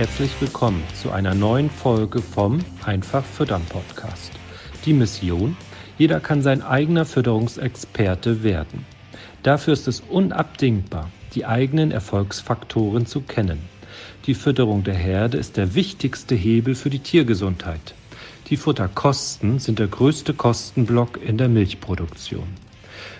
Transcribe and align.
Herzlich 0.00 0.30
willkommen 0.40 0.82
zu 0.94 1.10
einer 1.10 1.34
neuen 1.34 1.68
Folge 1.68 2.22
vom 2.22 2.64
Einfach 2.86 3.22
Füttern 3.22 3.60
Podcast. 3.68 4.32
Die 4.86 4.94
Mission, 4.94 5.58
jeder 5.98 6.20
kann 6.20 6.40
sein 6.40 6.62
eigener 6.62 7.04
Fütterungsexperte 7.04 8.42
werden. 8.42 8.86
Dafür 9.42 9.74
ist 9.74 9.86
es 9.88 10.00
unabdingbar, 10.00 11.10
die 11.34 11.44
eigenen 11.44 11.90
Erfolgsfaktoren 11.90 13.04
zu 13.04 13.20
kennen. 13.20 13.58
Die 14.24 14.32
Fütterung 14.32 14.84
der 14.84 14.94
Herde 14.94 15.36
ist 15.36 15.58
der 15.58 15.74
wichtigste 15.74 16.34
Hebel 16.34 16.76
für 16.76 16.88
die 16.88 17.00
Tiergesundheit. 17.00 17.92
Die 18.48 18.56
Futterkosten 18.56 19.58
sind 19.58 19.80
der 19.80 19.88
größte 19.88 20.32
Kostenblock 20.32 21.22
in 21.22 21.36
der 21.36 21.50
Milchproduktion. 21.50 22.48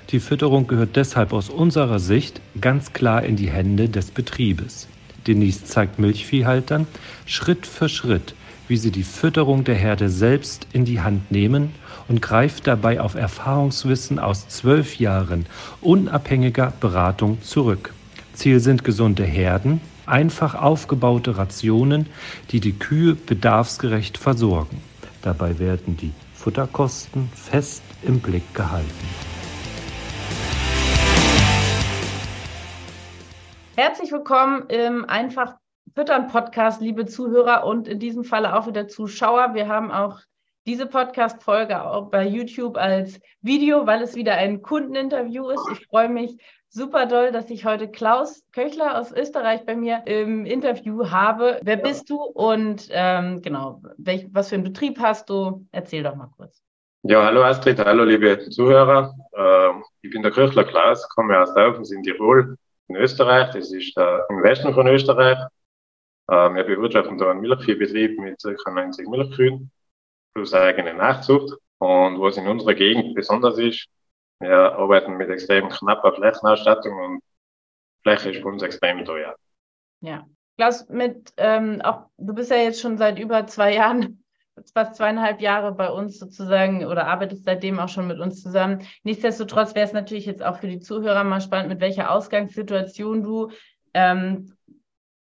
Die 0.08 0.20
Fütterung 0.20 0.66
gehört 0.66 0.96
deshalb 0.96 1.34
aus 1.34 1.50
unserer 1.50 1.98
Sicht 1.98 2.40
ganz 2.58 2.94
klar 2.94 3.22
in 3.22 3.36
die 3.36 3.50
Hände 3.50 3.90
des 3.90 4.10
Betriebes. 4.10 4.88
Denise 5.30 5.64
zeigt 5.64 6.00
Milchviehhaltern 6.00 6.88
Schritt 7.24 7.64
für 7.64 7.88
Schritt, 7.88 8.34
wie 8.66 8.76
sie 8.76 8.90
die 8.90 9.04
Fütterung 9.04 9.62
der 9.62 9.76
Herde 9.76 10.08
selbst 10.08 10.66
in 10.72 10.84
die 10.84 11.00
Hand 11.02 11.30
nehmen 11.30 11.70
und 12.08 12.20
greift 12.20 12.66
dabei 12.66 13.00
auf 13.00 13.14
Erfahrungswissen 13.14 14.18
aus 14.18 14.48
zwölf 14.48 14.98
Jahren 14.98 15.46
unabhängiger 15.80 16.72
Beratung 16.80 17.40
zurück. 17.42 17.94
Ziel 18.32 18.58
sind 18.58 18.82
gesunde 18.82 19.22
Herden, 19.22 19.80
einfach 20.04 20.56
aufgebaute 20.56 21.36
Rationen, 21.36 22.06
die 22.50 22.58
die 22.58 22.72
Kühe 22.72 23.14
bedarfsgerecht 23.14 24.18
versorgen. 24.18 24.82
Dabei 25.22 25.60
werden 25.60 25.96
die 25.96 26.10
Futterkosten 26.34 27.28
fest 27.36 27.82
im 28.02 28.18
Blick 28.18 28.52
gehalten. 28.52 29.29
Herzlich 34.10 34.26
willkommen 34.26 34.68
im 34.70 35.04
Einfach 35.04 35.54
Füttern 35.94 36.26
Podcast, 36.26 36.80
liebe 36.80 37.06
Zuhörer 37.06 37.64
und 37.64 37.86
in 37.86 38.00
diesem 38.00 38.24
Falle 38.24 38.56
auch 38.58 38.66
wieder 38.66 38.88
Zuschauer. 38.88 39.54
Wir 39.54 39.68
haben 39.68 39.92
auch 39.92 40.18
diese 40.66 40.86
Podcast-Folge 40.86 41.84
auch 41.84 42.10
bei 42.10 42.26
YouTube 42.26 42.76
als 42.76 43.20
Video, 43.40 43.86
weil 43.86 44.02
es 44.02 44.16
wieder 44.16 44.34
ein 44.34 44.62
Kundeninterview 44.62 45.50
ist. 45.50 45.64
Ich 45.70 45.86
freue 45.86 46.08
mich 46.08 46.36
super 46.68 47.06
doll, 47.06 47.30
dass 47.30 47.50
ich 47.50 47.64
heute 47.64 47.88
Klaus 47.88 48.42
Köchler 48.50 48.98
aus 48.98 49.12
Österreich 49.12 49.64
bei 49.64 49.76
mir 49.76 50.02
im 50.06 50.44
Interview 50.44 51.08
habe. 51.08 51.60
Wer 51.62 51.78
ja. 51.78 51.84
bist 51.84 52.10
du 52.10 52.16
und 52.16 52.88
ähm, 52.90 53.42
genau, 53.42 53.80
welch, 53.96 54.26
was 54.32 54.48
für 54.48 54.56
einen 54.56 54.64
Betrieb 54.64 54.98
hast 54.98 55.30
du? 55.30 55.68
Erzähl 55.70 56.02
doch 56.02 56.16
mal 56.16 56.30
kurz. 56.36 56.60
Ja, 57.04 57.24
hallo 57.24 57.44
Astrid, 57.44 57.78
hallo 57.78 58.02
liebe 58.02 58.40
Zuhörer. 58.50 59.14
Ähm, 59.36 59.84
ich 60.02 60.10
bin 60.10 60.22
der 60.22 60.32
Köchler 60.32 60.64
Klaus, 60.64 61.08
komme 61.10 61.40
aus 61.40 61.54
Daufens 61.54 61.92
in 61.92 62.02
Tirol, 62.02 62.56
in 62.90 62.96
Österreich. 62.96 63.52
Das 63.52 63.72
ist 63.72 63.96
der, 63.96 64.26
im 64.28 64.42
Westen 64.42 64.74
von 64.74 64.86
Österreich. 64.88 65.38
Ähm, 66.30 66.54
wir 66.56 66.64
bewirtschaften 66.64 67.18
da 67.18 67.30
einen 67.30 67.40
Milchviehbetrieb 67.40 68.18
mit 68.18 68.42
ca. 68.42 68.70
90 68.70 69.08
Milchkühen 69.08 69.70
plus 70.34 70.52
eigene 70.52 70.94
Nachzucht. 70.94 71.56
Und 71.78 72.20
was 72.20 72.36
in 72.36 72.46
unserer 72.46 72.74
Gegend 72.74 73.14
besonders 73.14 73.58
ist, 73.58 73.86
wir 74.40 74.72
arbeiten 74.72 75.16
mit 75.16 75.30
extrem 75.30 75.68
knapper 75.68 76.12
Flächenausstattung 76.12 76.98
und 76.98 77.22
Fläche 78.02 78.30
ist 78.30 78.42
für 78.42 78.48
uns 78.48 78.62
extrem 78.62 79.04
teuer. 79.04 79.34
Ja. 80.00 80.26
Klaus, 80.56 80.88
mit, 80.88 81.32
ähm, 81.36 81.80
auch, 81.82 82.06
du 82.18 82.34
bist 82.34 82.50
ja 82.50 82.58
jetzt 82.58 82.80
schon 82.80 82.98
seit 82.98 83.18
über 83.18 83.46
zwei 83.46 83.74
Jahren, 83.74 84.22
fast 84.74 84.96
zweieinhalb 84.96 85.40
Jahre 85.40 85.72
bei 85.72 85.90
uns 85.90 86.18
sozusagen 86.18 86.84
oder 86.86 87.06
arbeitest 87.06 87.44
seitdem 87.44 87.78
auch 87.78 87.88
schon 87.88 88.06
mit 88.06 88.20
uns 88.20 88.42
zusammen. 88.42 88.86
Nichtsdestotrotz 89.02 89.74
wäre 89.74 89.86
es 89.86 89.92
natürlich 89.92 90.26
jetzt 90.26 90.44
auch 90.44 90.58
für 90.58 90.68
die 90.68 90.80
Zuhörer 90.80 91.24
mal 91.24 91.40
spannend, 91.40 91.68
mit 91.68 91.80
welcher 91.80 92.10
Ausgangssituation 92.10 93.22
du 93.22 93.50
ähm, 93.94 94.56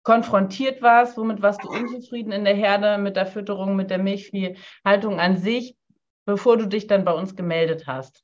konfrontiert 0.03 0.81
warst, 0.81 1.17
womit 1.17 1.41
warst 1.41 1.63
du 1.63 1.69
unzufrieden 1.69 2.31
in 2.31 2.45
der 2.45 2.55
Herde, 2.55 2.97
mit 2.97 3.15
der 3.15 3.25
Fütterung, 3.25 3.75
mit 3.75 3.89
der 3.89 3.99
Milchviehhaltung 3.99 5.19
an 5.19 5.37
sich, 5.37 5.75
bevor 6.25 6.57
du 6.57 6.67
dich 6.67 6.87
dann 6.87 7.05
bei 7.05 7.13
uns 7.13 7.35
gemeldet 7.35 7.85
hast? 7.87 8.23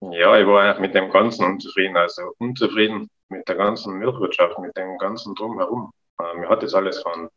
Ja, 0.00 0.38
ich 0.38 0.46
war 0.46 0.62
eigentlich 0.62 0.80
mit 0.80 0.94
dem 0.94 1.10
Ganzen 1.10 1.44
unzufrieden, 1.44 1.96
also 1.96 2.22
unzufrieden 2.38 3.08
mit 3.28 3.48
der 3.48 3.56
ganzen 3.56 3.98
Milchwirtschaft, 3.98 4.58
mit 4.58 4.76
dem 4.76 4.98
ganzen 4.98 5.34
Drumherum. 5.34 5.90
Äh, 6.20 6.38
mir 6.38 6.48
hat 6.48 6.62
das 6.62 6.74
alles 6.74 7.00
von 7.00 7.28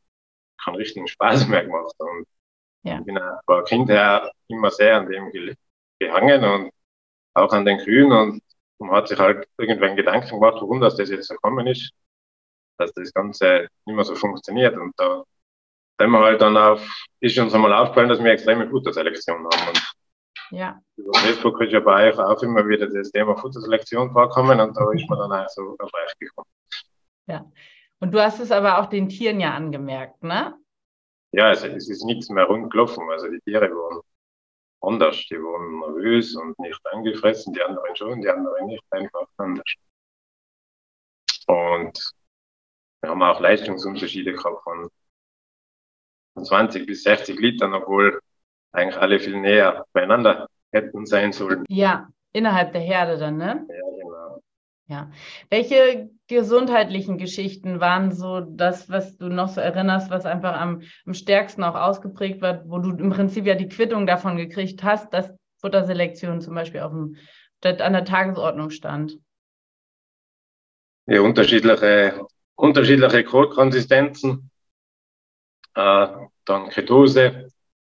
keinen 0.63 0.75
richtigen 0.75 1.07
Spaß 1.07 1.47
mehr 1.47 1.65
gemacht 1.65 1.95
und 1.97 2.25
ja. 2.83 2.99
ich 2.99 3.05
bin 3.05 3.17
ein 3.17 3.65
Kind 3.65 3.89
her 3.89 4.31
immer 4.47 4.71
sehr 4.71 4.97
an 4.97 5.09
dem 5.09 5.31
gehangen 5.99 6.43
und 6.43 6.71
auch 7.33 7.51
an 7.51 7.65
den 7.65 7.79
Kühen 7.79 8.11
und 8.11 8.41
man 8.79 8.91
hat 8.91 9.07
sich 9.09 9.19
halt 9.19 9.47
irgendwann 9.57 9.95
Gedanken 9.95 10.29
gemacht, 10.29 10.55
warum 10.55 10.79
das, 10.79 10.95
das 10.95 11.09
jetzt 11.09 11.29
gekommen 11.29 11.67
ist, 11.67 11.91
dass 12.77 12.93
das 12.93 13.13
Ganze 13.13 13.67
nicht 13.85 13.95
mehr 13.95 14.05
so 14.05 14.15
funktioniert 14.15 14.77
und 14.77 14.93
da 14.97 15.23
sind 15.99 16.11
wir 16.11 16.19
halt 16.19 16.41
dann 16.41 16.55
auf, 16.55 16.81
ist 17.19 17.37
uns 17.37 17.53
einmal 17.53 17.73
aufgefallen, 17.73 18.09
dass 18.09 18.23
wir 18.23 18.31
extreme 18.31 18.69
Futterselektion 18.69 19.45
haben 19.45 19.69
und 19.69 19.95
ja. 20.51 20.81
Über 20.95 21.13
Facebook 21.19 21.61
ist 21.61 21.73
ja 21.73 21.79
bei 21.79 22.09
euch 22.09 22.17
auch 22.17 22.41
immer 22.41 22.67
wieder 22.67 22.87
das 22.87 23.11
Thema 23.11 23.37
Futterselektion 23.37 24.11
vorkommen 24.11 24.59
und 24.59 24.75
da 24.75 24.91
ist 24.91 25.07
man 25.09 25.19
dann 25.19 25.31
auch 25.31 25.49
so 25.49 25.75
auf 25.77 25.91
euch 25.93 26.19
gekommen. 26.19 26.49
Ja. 27.27 27.45
Und 27.99 28.13
du 28.13 28.21
hast 28.21 28.39
es 28.39 28.51
aber 28.51 28.79
auch 28.79 28.87
den 28.87 29.09
Tieren 29.09 29.39
ja 29.39 29.53
angemerkt, 29.53 30.23
ne? 30.23 30.55
Ja, 31.31 31.47
also 31.47 31.67
es 31.67 31.89
ist 31.89 32.03
nichts 32.05 32.29
mehr 32.29 32.45
rundgelaufen. 32.45 33.09
Also 33.11 33.27
die 33.29 33.39
Tiere 33.41 33.69
waren 33.69 34.01
anders, 34.81 35.17
die 35.29 35.35
waren 35.35 35.79
nervös 35.79 36.35
und 36.35 36.57
nicht 36.59 36.79
angefressen, 36.87 37.53
die 37.53 37.61
anderen 37.61 37.95
schon, 37.95 38.21
die 38.21 38.29
anderen 38.29 38.65
nicht, 38.65 38.83
einfach 38.91 39.27
anders. 39.37 39.63
Und 41.47 42.13
wir 43.01 43.09
haben 43.09 43.23
auch 43.23 43.39
Leistungsunterschiede 43.39 44.33
gehabt 44.33 44.63
von 44.63 44.89
20 46.41 46.85
bis 46.85 47.03
60 47.03 47.39
Litern, 47.39 47.73
obwohl 47.73 48.21
eigentlich 48.71 48.97
alle 48.97 49.19
viel 49.19 49.39
näher 49.39 49.85
beieinander 49.93 50.47
hätten 50.71 51.05
sein 51.05 51.31
sollen. 51.31 51.65
Ja, 51.69 52.09
innerhalb 52.31 52.71
der 52.71 52.81
Herde 52.81 53.17
dann, 53.17 53.37
ne? 53.37 53.67
Ja. 53.69 53.88
Ja. 54.89 55.11
Welche 55.51 56.09
gesundheitlichen 56.27 57.19
Geschichten 57.19 57.79
waren 57.79 58.11
so 58.11 58.39
das, 58.41 58.89
was 58.89 59.17
du 59.17 59.29
noch 59.29 59.49
so 59.49 59.61
erinnerst, 59.61 60.09
was 60.09 60.25
einfach 60.25 60.59
am, 60.59 60.81
am 61.05 61.13
stärksten 61.13 61.63
auch 61.63 61.75
ausgeprägt 61.75 62.41
wird, 62.41 62.67
wo 62.67 62.79
du 62.79 62.97
im 62.97 63.11
Prinzip 63.11 63.45
ja 63.45 63.53
die 63.53 63.67
Quittung 63.67 64.07
davon 64.07 64.35
gekriegt 64.35 64.83
hast, 64.83 65.13
dass 65.13 65.31
Futterselektion 65.61 66.41
zum 66.41 66.55
Beispiel 66.55 66.81
auf 66.81 66.91
dem, 66.91 67.17
an 67.61 67.93
der 67.93 68.03
Tagesordnung 68.03 68.71
stand? 68.71 69.19
Ja, 71.05 71.21
unterschiedliche, 71.21 72.25
unterschiedliche 72.55 73.23
Kohlkonsistenzen, 73.23 74.49
äh, 75.75 76.07
dann 76.45 76.69
Ketose, 76.69 77.49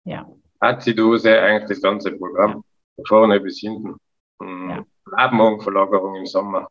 ja. 0.06 0.30
Azidose, 0.60 1.42
eigentlich 1.42 1.68
das 1.68 1.82
ganze 1.82 2.14
Programm, 2.14 2.64
von 2.96 3.06
vorne 3.06 3.42
bis 3.42 3.60
hinten. 3.60 3.98
Hm, 4.42 4.70
ja. 4.70 4.86
Abendmorgenverlagerung 5.12 6.16
im 6.16 6.26
Sommer. 6.26 6.70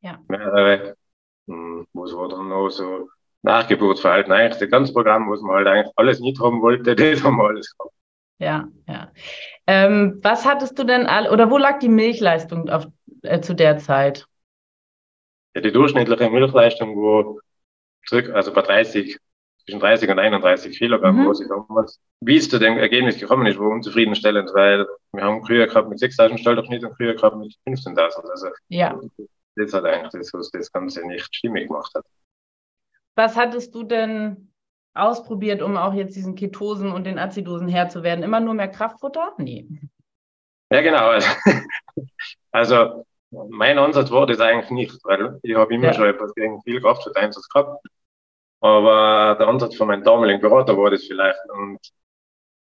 Ja. 0.00 0.18
Mehrere. 0.28 0.96
Hm, 1.46 1.86
was 1.92 2.12
war 2.14 2.28
dann 2.28 2.48
noch 2.48 2.68
so? 2.70 3.08
Nachgeburtsverhalten, 3.42 4.32
eigentlich 4.32 4.58
das 4.58 4.70
ganze 4.70 4.92
Programm, 4.92 5.30
was 5.30 5.40
man 5.40 5.56
halt 5.56 5.66
eigentlich 5.68 5.92
alles 5.96 6.20
nicht 6.20 6.40
haben 6.40 6.60
wollte, 6.60 6.96
das 6.96 7.22
haben 7.22 7.36
wir 7.36 7.44
alles 7.44 7.76
gehabt. 7.76 7.94
Ja, 8.40 8.68
ja. 8.86 9.12
Ähm, 9.66 10.20
was 10.22 10.44
hattest 10.44 10.78
du 10.78 10.84
denn 10.84 11.06
all, 11.06 11.28
oder 11.28 11.50
wo 11.50 11.58
lag 11.58 11.78
die 11.78 11.88
Milchleistung 11.88 12.68
auf, 12.68 12.86
äh, 13.22 13.40
zu 13.40 13.54
der 13.54 13.78
Zeit? 13.78 14.26
Ja, 15.54 15.60
die 15.60 15.72
durchschnittliche 15.72 16.30
Milchleistung 16.30 16.96
war 16.96 17.36
also 18.34 18.52
bei 18.52 18.62
30 18.62 19.18
zwischen 19.64 19.80
30 19.80 20.10
und 20.10 20.18
31 20.18 20.78
Kilogramm, 20.78 21.16
mhm. 21.16 21.28
was 21.28 21.40
ich 21.40 21.48
damals, 21.48 22.00
wie 22.20 22.36
es 22.36 22.48
zu 22.48 22.58
dem 22.58 22.78
Ergebnis 22.78 23.18
gekommen 23.18 23.46
ist, 23.46 23.58
war 23.58 23.68
unzufriedenstellend, 23.68 24.50
weil 24.54 24.86
wir 25.12 25.22
haben 25.22 25.42
Kühe 25.42 25.66
gehabt 25.66 25.88
mit 25.88 25.98
6.000 25.98 26.38
Stalldochschnitt 26.38 26.84
und 26.84 26.96
Kühe 26.96 27.14
gehabt 27.14 27.36
mit 27.36 27.54
15.000. 27.66 28.30
Also, 28.30 28.48
ja. 28.68 28.98
Das 29.58 29.72
hat 29.72 29.84
eigentlich 29.84 30.10
das, 30.12 30.32
was 30.32 30.50
das 30.50 30.72
Ganze 30.72 31.06
nicht 31.06 31.34
stimmig 31.34 31.68
gemacht 31.68 31.92
hat. 31.94 32.04
Was 33.14 33.36
hattest 33.36 33.74
du 33.74 33.82
denn 33.82 34.52
ausprobiert, 34.94 35.62
um 35.62 35.76
auch 35.76 35.94
jetzt 35.94 36.16
diesen 36.16 36.34
Ketosen 36.34 36.92
und 36.92 37.04
den 37.04 37.18
Azidosen 37.18 37.68
Herr 37.68 37.88
zu 37.88 38.02
werden? 38.02 38.22
Immer 38.22 38.40
nur 38.40 38.54
mehr 38.54 38.68
Kraftfutter? 38.68 39.34
Nee. 39.38 39.66
Ja, 40.70 40.80
genau. 40.80 41.18
Also, 42.50 43.04
mein 43.30 43.78
Ansatz 43.78 44.10
war 44.10 44.26
das 44.26 44.40
eigentlich 44.40 44.70
nicht, 44.70 45.04
weil 45.04 45.38
ich 45.42 45.54
habe 45.54 45.74
immer 45.74 45.88
ja. 45.88 45.92
schon 45.92 46.06
etwas 46.06 46.34
gegen 46.34 46.62
viel 46.62 46.80
Kraftfutter-Einsatz 46.80 47.48
gehabt. 47.48 47.86
Aber 48.60 49.36
der 49.38 49.48
Ansatz 49.48 49.76
von 49.76 49.88
meinem 49.88 50.02
damaligen 50.02 50.40
Berater 50.40 50.76
war 50.76 50.90
das 50.90 51.04
vielleicht. 51.04 51.38
Und, 51.50 51.78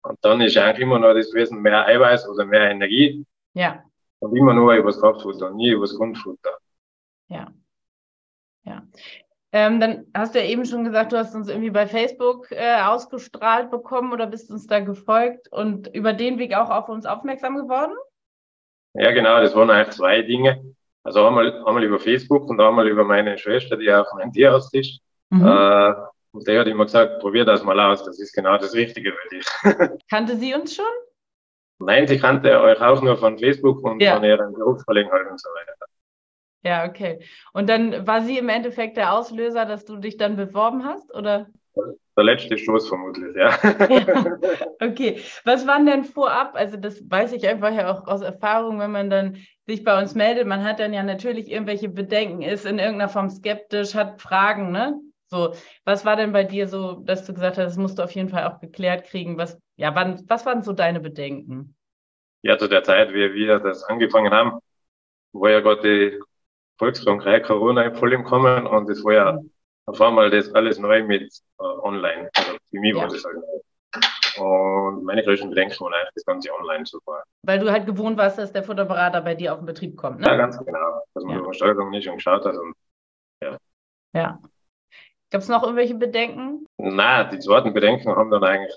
und 0.04 0.18
dann 0.22 0.42
ist 0.42 0.58
eigentlich 0.58 0.84
immer 0.84 1.00
noch 1.00 1.14
das 1.14 1.32
gewesen, 1.32 1.62
mehr 1.62 1.86
Eiweiß 1.86 2.28
oder 2.28 2.46
mehr 2.46 2.70
Energie. 2.70 3.26
Ja. 3.54 3.84
Und 4.20 4.36
immer 4.36 4.54
nur 4.54 4.74
über 4.74 4.90
das 4.90 5.00
Kraftfutter, 5.00 5.52
nie 5.52 5.70
über 5.70 5.86
das 5.86 5.96
Grundfutter. 5.96 6.58
Ja. 7.30 7.48
Ja. 8.64 8.84
Ähm, 9.52 9.80
dann 9.80 10.06
hast 10.14 10.36
du 10.36 10.40
ja 10.40 10.46
eben 10.46 10.66
schon 10.66 10.84
gesagt, 10.84 11.12
du 11.12 11.18
hast 11.18 11.34
uns 11.34 11.50
irgendwie 11.50 11.72
bei 11.72 11.88
Facebook 11.88 12.52
äh, 12.52 12.82
ausgestrahlt 12.82 13.72
bekommen 13.72 14.14
oder 14.14 14.28
bist 14.28 14.52
uns 14.52 14.68
da 14.68 14.80
gefolgt 14.80 15.52
und 15.52 15.88
über 15.96 16.14
den 16.14 16.38
Weg 16.38 16.54
auch 16.56 16.70
auf 16.70 16.88
uns 16.90 17.06
aufmerksam 17.08 17.56
geworden? 17.56 17.94
Ja, 18.94 19.12
genau, 19.12 19.40
das 19.40 19.56
waren 19.56 19.70
eigentlich 19.72 19.96
zwei 19.96 20.22
Dinge. 20.22 20.76
Also 21.04 21.26
einmal, 21.26 21.64
einmal 21.66 21.84
über 21.84 22.00
Facebook 22.00 22.48
und 22.50 22.60
einmal 22.62 22.88
über 22.88 23.04
meine 23.04 23.38
Schwester, 23.38 23.78
die 23.78 23.92
auch 23.92 24.06
mein 24.16 24.32
Tierarzt 24.32 24.74
ist. 24.76 25.00
Mhm. 25.30 25.48
Äh, 25.48 25.94
Und 26.32 26.48
der 26.48 26.60
hat 26.60 26.68
immer 26.68 26.84
gesagt, 26.86 27.20
probier 27.22 27.44
das 27.46 27.64
mal 27.64 27.80
aus, 27.80 28.04
das 28.04 28.20
ist 28.20 28.34
genau 28.34 28.58
das 28.58 28.76
Richtige 28.76 29.14
für 29.14 29.30
dich. 29.30 29.46
Kannte 30.12 30.36
sie 30.36 30.54
uns 30.54 30.76
schon? 30.76 30.86
Nein, 31.80 32.08
sie 32.08 32.20
kannte 32.20 32.62
euch 32.62 32.80
auch 32.82 33.02
nur 33.02 33.18
von 33.18 33.40
Facebook 33.40 33.84
und 33.84 34.00
Ja. 34.02 34.16
von 34.16 34.24
ihren 34.24 34.54
Berufsverlegenheiten 34.54 35.32
und 35.32 35.40
so 35.42 35.50
weiter. 35.50 35.74
Ja, 36.64 36.86
okay. 36.86 37.20
Und 37.54 37.70
dann 37.70 38.06
war 38.06 38.22
sie 38.22 38.38
im 38.38 38.50
Endeffekt 38.50 38.98
der 38.98 39.14
Auslöser, 39.14 39.66
dass 39.66 39.86
du 39.86 39.98
dich 39.98 40.18
dann 40.18 40.36
beworben 40.36 40.84
hast, 40.86 41.14
oder? 41.14 41.48
Der 42.18 42.24
letzte 42.26 42.58
Stoß 42.58 42.90
vermutlich, 42.90 43.36
ja. 43.36 43.58
Ja. 43.90 44.38
Okay. 44.82 45.22
Was 45.46 45.68
waren 45.68 45.86
denn 45.86 46.04
vorab? 46.04 46.56
Also, 46.56 46.78
das 46.78 47.02
weiß 47.10 47.34
ich 47.34 47.48
einfach 47.48 47.74
ja 47.74 47.92
auch 47.92 48.08
aus 48.08 48.22
Erfahrung, 48.22 48.80
wenn 48.80 48.92
man 48.92 49.10
dann 49.10 49.38
sich 49.68 49.84
bei 49.84 49.98
uns 50.00 50.16
meldet. 50.16 50.48
Man 50.48 50.64
hat 50.64 50.80
dann 50.80 50.94
ja 50.94 51.04
natürlich 51.04 51.50
irgendwelche 51.50 51.90
Bedenken, 51.90 52.42
ist 52.42 52.66
in 52.66 52.80
irgendeiner 52.80 53.10
Form 53.10 53.30
skeptisch, 53.30 53.94
hat 53.94 54.22
Fragen, 54.22 54.72
ne? 54.72 55.00
So, 55.28 55.54
was 55.86 56.06
war 56.06 56.16
denn 56.16 56.32
bei 56.32 56.44
dir 56.44 56.68
so, 56.68 56.94
dass 56.94 57.26
du 57.26 57.34
gesagt 57.34 57.58
hast, 57.58 57.66
das 57.66 57.78
musst 57.78 58.00
du 58.00 58.04
auf 58.04 58.12
jeden 58.12 58.30
Fall 58.30 58.46
auch 58.46 58.60
geklärt 58.60 59.06
kriegen? 59.06 59.38
Was, 59.38 59.60
ja, 59.76 59.94
wann, 59.94 60.24
was 60.28 60.46
waren 60.46 60.64
so 60.64 60.74
deine 60.74 61.00
Bedenken? 61.00 61.76
Ja, 62.42 62.58
zu 62.58 62.68
der 62.68 62.84
Zeit, 62.84 63.14
wie 63.14 63.34
wir 63.34 63.60
das 63.60 63.84
angefangen 63.84 64.32
haben, 64.32 64.60
war 65.34 65.52
ja 65.52 65.60
gerade 65.60 65.82
die 65.82 66.20
Volkskrankheit 66.80 67.44
Corona 67.46 67.94
voll 67.94 68.14
im 68.14 68.24
Kommen 68.24 68.66
und 68.66 68.90
es 68.90 69.04
war 69.04 69.14
ja 69.14 69.40
auf 69.86 70.02
einmal 70.02 70.30
das 70.30 70.54
alles 70.54 70.80
neu 70.80 71.04
mit 71.04 71.32
äh, 71.60 71.64
online. 71.64 72.30
Also 72.36 72.52
für 72.70 72.80
mich 72.80 72.96
war 72.96 73.04
Ja. 73.04 73.08
das 73.10 73.24
halt 73.24 73.36
neu. 73.36 73.60
Und 74.38 75.04
meine 75.04 75.24
größten 75.24 75.50
Bedenken 75.50 75.80
waren 75.82 75.94
eigentlich 75.94 76.14
das 76.16 76.26
ganze 76.26 76.54
online 76.54 76.84
zu 76.86 77.00
fahren. 77.02 77.24
Weil 77.44 77.60
du 77.60 77.72
halt 77.72 77.86
gewohnt 77.86 78.18
warst, 78.18 78.38
dass 78.38 78.54
der 78.54 78.64
Futterberater 78.64 79.22
bei 79.22 79.36
dir 79.36 79.54
auf 79.54 79.60
den 79.60 79.66
Betrieb 79.66 79.98
kommt, 79.98 80.24
Ja, 80.24 80.32
ne? 80.32 80.38
ganz 80.38 80.58
genau. 80.64 81.02
Dass 81.14 81.24
man 81.24 81.36
Ja. 81.36 81.42
über 81.42 81.54
Steuerung 81.54 81.90
nicht 81.90 82.06
schon 82.06 82.16
geschaut 82.16 82.46
hat. 82.46 82.56
Und 82.56 82.76
Ja. 84.14 84.40
Gab 85.32 85.42
es 85.42 85.48
noch 85.48 85.64
irgendwelche 85.64 85.96
Bedenken? 85.96 86.66
na, 86.78 87.24
die 87.26 87.40
zweiten 87.40 87.74
Bedenken 87.74 88.10
haben 88.16 88.32
dann 88.32 88.44
eigentlich 88.44 88.76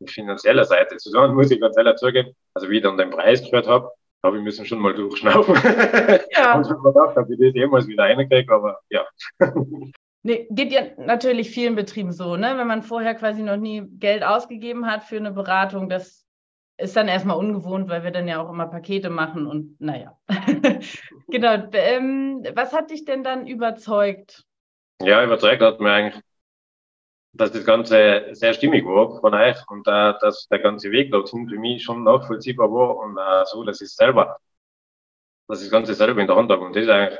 die 0.00 0.08
finanzielle 0.08 0.64
Seite 0.64 0.96
zu 0.98 1.10
tun, 1.10 1.34
muss 1.34 1.50
ich 1.50 1.60
ganz 1.60 1.76
ehrlich 1.76 1.96
zugeben. 1.96 2.34
Also 2.52 2.68
wie 2.68 2.76
ich 2.78 2.82
dann 2.82 2.98
den 2.98 3.10
Preis 3.10 3.42
gehört 3.42 3.66
habe, 3.66 3.90
habe 4.24 4.38
ich 4.38 4.42
müssen 4.42 4.66
schon 4.66 4.80
mal 4.80 4.94
durchschnaufen. 4.94 5.54
Ja. 6.36 6.60
Ich 6.60 6.68
hab 6.68 6.82
mir 6.82 6.92
gedacht, 6.92 7.16
ob 7.16 7.30
ich 7.30 7.38
das 7.38 7.54
jemals 7.54 7.86
wieder 7.86 8.04
reinkriege, 8.04 8.52
aber 8.52 8.80
ja. 8.90 9.04
Nee, 10.26 10.48
geht 10.50 10.72
ja 10.72 10.84
natürlich 10.96 11.50
vielen 11.50 11.74
Betrieben 11.74 12.10
so, 12.10 12.36
ne? 12.36 12.54
Wenn 12.56 12.66
man 12.66 12.82
vorher 12.82 13.14
quasi 13.14 13.42
noch 13.42 13.58
nie 13.58 13.82
Geld 13.98 14.24
ausgegeben 14.24 14.86
hat 14.86 15.04
für 15.04 15.18
eine 15.18 15.32
Beratung, 15.32 15.90
das 15.90 16.24
ist 16.78 16.96
dann 16.96 17.08
erstmal 17.08 17.36
ungewohnt, 17.36 17.90
weil 17.90 18.04
wir 18.04 18.10
dann 18.10 18.26
ja 18.26 18.42
auch 18.42 18.50
immer 18.50 18.66
Pakete 18.66 19.10
machen 19.10 19.46
und 19.46 19.78
naja. 19.80 20.16
genau. 21.28 21.68
Ähm, 21.72 22.42
was 22.54 22.72
hat 22.72 22.90
dich 22.90 23.04
denn 23.04 23.22
dann 23.22 23.46
überzeugt? 23.46 24.44
Ja, 25.02 25.22
überzeugt 25.22 25.60
hat 25.60 25.80
mir 25.80 25.92
eigentlich, 25.92 26.22
dass 27.34 27.52
das 27.52 27.64
Ganze 27.64 28.28
sehr 28.32 28.54
stimmig 28.54 28.84
war 28.86 29.20
von 29.20 29.34
euch 29.34 29.56
und 29.68 29.86
äh, 29.88 30.14
dass 30.20 30.48
der 30.48 30.60
ganze 30.60 30.90
Weg 30.90 31.12
dorthin 31.12 31.48
für 31.48 31.58
mich 31.58 31.82
schon 31.84 32.04
nachvollziehbar 32.04 32.70
war 32.72 32.96
und 32.98 33.16
äh, 33.18 33.44
so, 33.46 33.64
dass 33.64 33.80
ich 33.80 33.90
selber, 33.94 34.38
dass 35.48 35.60
ich 35.60 35.66
das 35.66 35.72
Ganze 35.72 35.94
selber 35.94 36.20
in 36.20 36.26
der 36.26 36.36
Hand 36.36 36.50
habe. 36.50 36.64
Und 36.64 36.76
das 36.76 36.84
ist 36.84 36.90
eigentlich, 36.90 37.18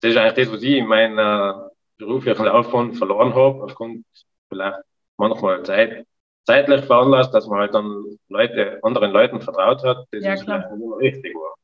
das 0.00 0.10
ist 0.12 0.16
eigentlich 0.16 0.46
das, 0.46 0.54
was 0.54 0.62
ich 0.62 0.76
in 0.76 0.86
meiner 0.86 1.70
beruflichen 1.96 2.44
Laufbahn 2.44 2.92
verloren 2.94 3.34
habe, 3.34 3.62
aufgrund 3.64 4.04
vielleicht 4.48 4.78
manchmal 5.16 5.62
Zeit, 5.64 6.06
zeitlich 6.44 6.84
veranlasst, 6.84 7.32
dass 7.32 7.46
man 7.46 7.60
halt 7.60 7.74
dann 7.74 8.18
Leute, 8.28 8.78
anderen 8.82 9.12
Leuten 9.12 9.40
vertraut 9.40 9.82
hat, 9.84 10.06
das 10.10 10.24
Ja, 10.24 10.34
ist 10.34 10.44
klar. 10.44 10.64
vielleicht 10.68 10.78
nicht 10.80 10.96
richtig 10.98 11.34
war. 11.34 11.54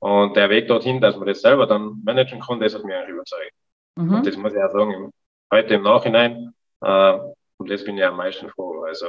Und 0.00 0.36
der 0.36 0.50
Weg 0.50 0.68
dorthin, 0.68 1.00
dass 1.00 1.16
man 1.16 1.26
das 1.28 1.40
selber 1.40 1.66
dann 1.66 2.02
managen 2.04 2.40
kann, 2.40 2.60
das 2.60 2.74
hat 2.74 2.84
mich 2.84 2.94
eigentlich 2.94 3.14
überzeugt. 3.14 3.52
Und 3.96 4.06
Mhm. 4.08 4.22
das 4.26 4.36
muss 4.36 4.52
ich 4.52 4.62
auch 4.62 4.72
sagen, 4.72 5.10
heute 5.52 5.74
im 5.74 5.82
Nachhinein, 5.82 6.54
äh, 6.86 7.18
und 7.58 7.70
das 7.70 7.84
bin 7.84 7.96
ich 7.98 8.04
am 8.04 8.16
meisten 8.16 8.48
froh. 8.50 8.84
Also, 8.86 9.06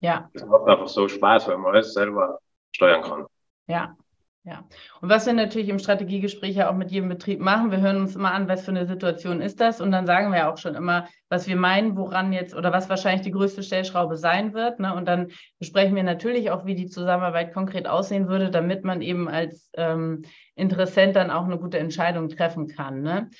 Ja, 0.00 0.28
das 0.32 0.44
macht 0.44 0.68
einfach 0.68 0.88
so 0.88 1.08
Spaß, 1.08 1.48
weil 1.48 1.58
man 1.58 1.74
alles 1.74 1.94
selber 1.94 2.38
steuern 2.72 3.02
kann. 3.02 3.26
ja, 3.68 3.96
ja. 4.44 4.64
Und 5.00 5.08
was 5.08 5.26
wir 5.26 5.32
natürlich 5.32 5.68
im 5.68 5.80
Strategiegespräch 5.80 6.54
ja 6.54 6.70
auch 6.70 6.76
mit 6.76 6.92
jedem 6.92 7.08
Betrieb 7.08 7.40
machen, 7.40 7.72
wir 7.72 7.80
hören 7.80 8.00
uns 8.00 8.14
immer 8.14 8.32
an, 8.32 8.46
was 8.46 8.64
für 8.64 8.70
eine 8.70 8.86
Situation 8.86 9.40
ist 9.40 9.60
das 9.60 9.80
und 9.80 9.90
dann 9.90 10.06
sagen 10.06 10.30
wir 10.30 10.38
ja 10.38 10.52
auch 10.52 10.56
schon 10.56 10.76
immer, 10.76 11.08
was 11.28 11.48
wir 11.48 11.56
meinen, 11.56 11.96
woran 11.96 12.32
jetzt 12.32 12.54
oder 12.54 12.72
was 12.72 12.88
wahrscheinlich 12.88 13.22
die 13.22 13.32
größte 13.32 13.64
Stellschraube 13.64 14.16
sein 14.16 14.54
wird. 14.54 14.78
Ne? 14.78 14.94
Und 14.94 15.06
dann 15.06 15.32
besprechen 15.58 15.96
wir 15.96 16.04
natürlich 16.04 16.52
auch, 16.52 16.64
wie 16.64 16.76
die 16.76 16.86
Zusammenarbeit 16.86 17.52
konkret 17.52 17.88
aussehen 17.88 18.28
würde, 18.28 18.50
damit 18.52 18.84
man 18.84 19.02
eben 19.02 19.28
als 19.28 19.68
ähm, 19.74 20.22
Interessent 20.54 21.16
dann 21.16 21.32
auch 21.32 21.44
eine 21.44 21.58
gute 21.58 21.80
Entscheidung 21.80 22.28
treffen 22.28 22.68
kann. 22.68 23.02
Ne? 23.02 23.30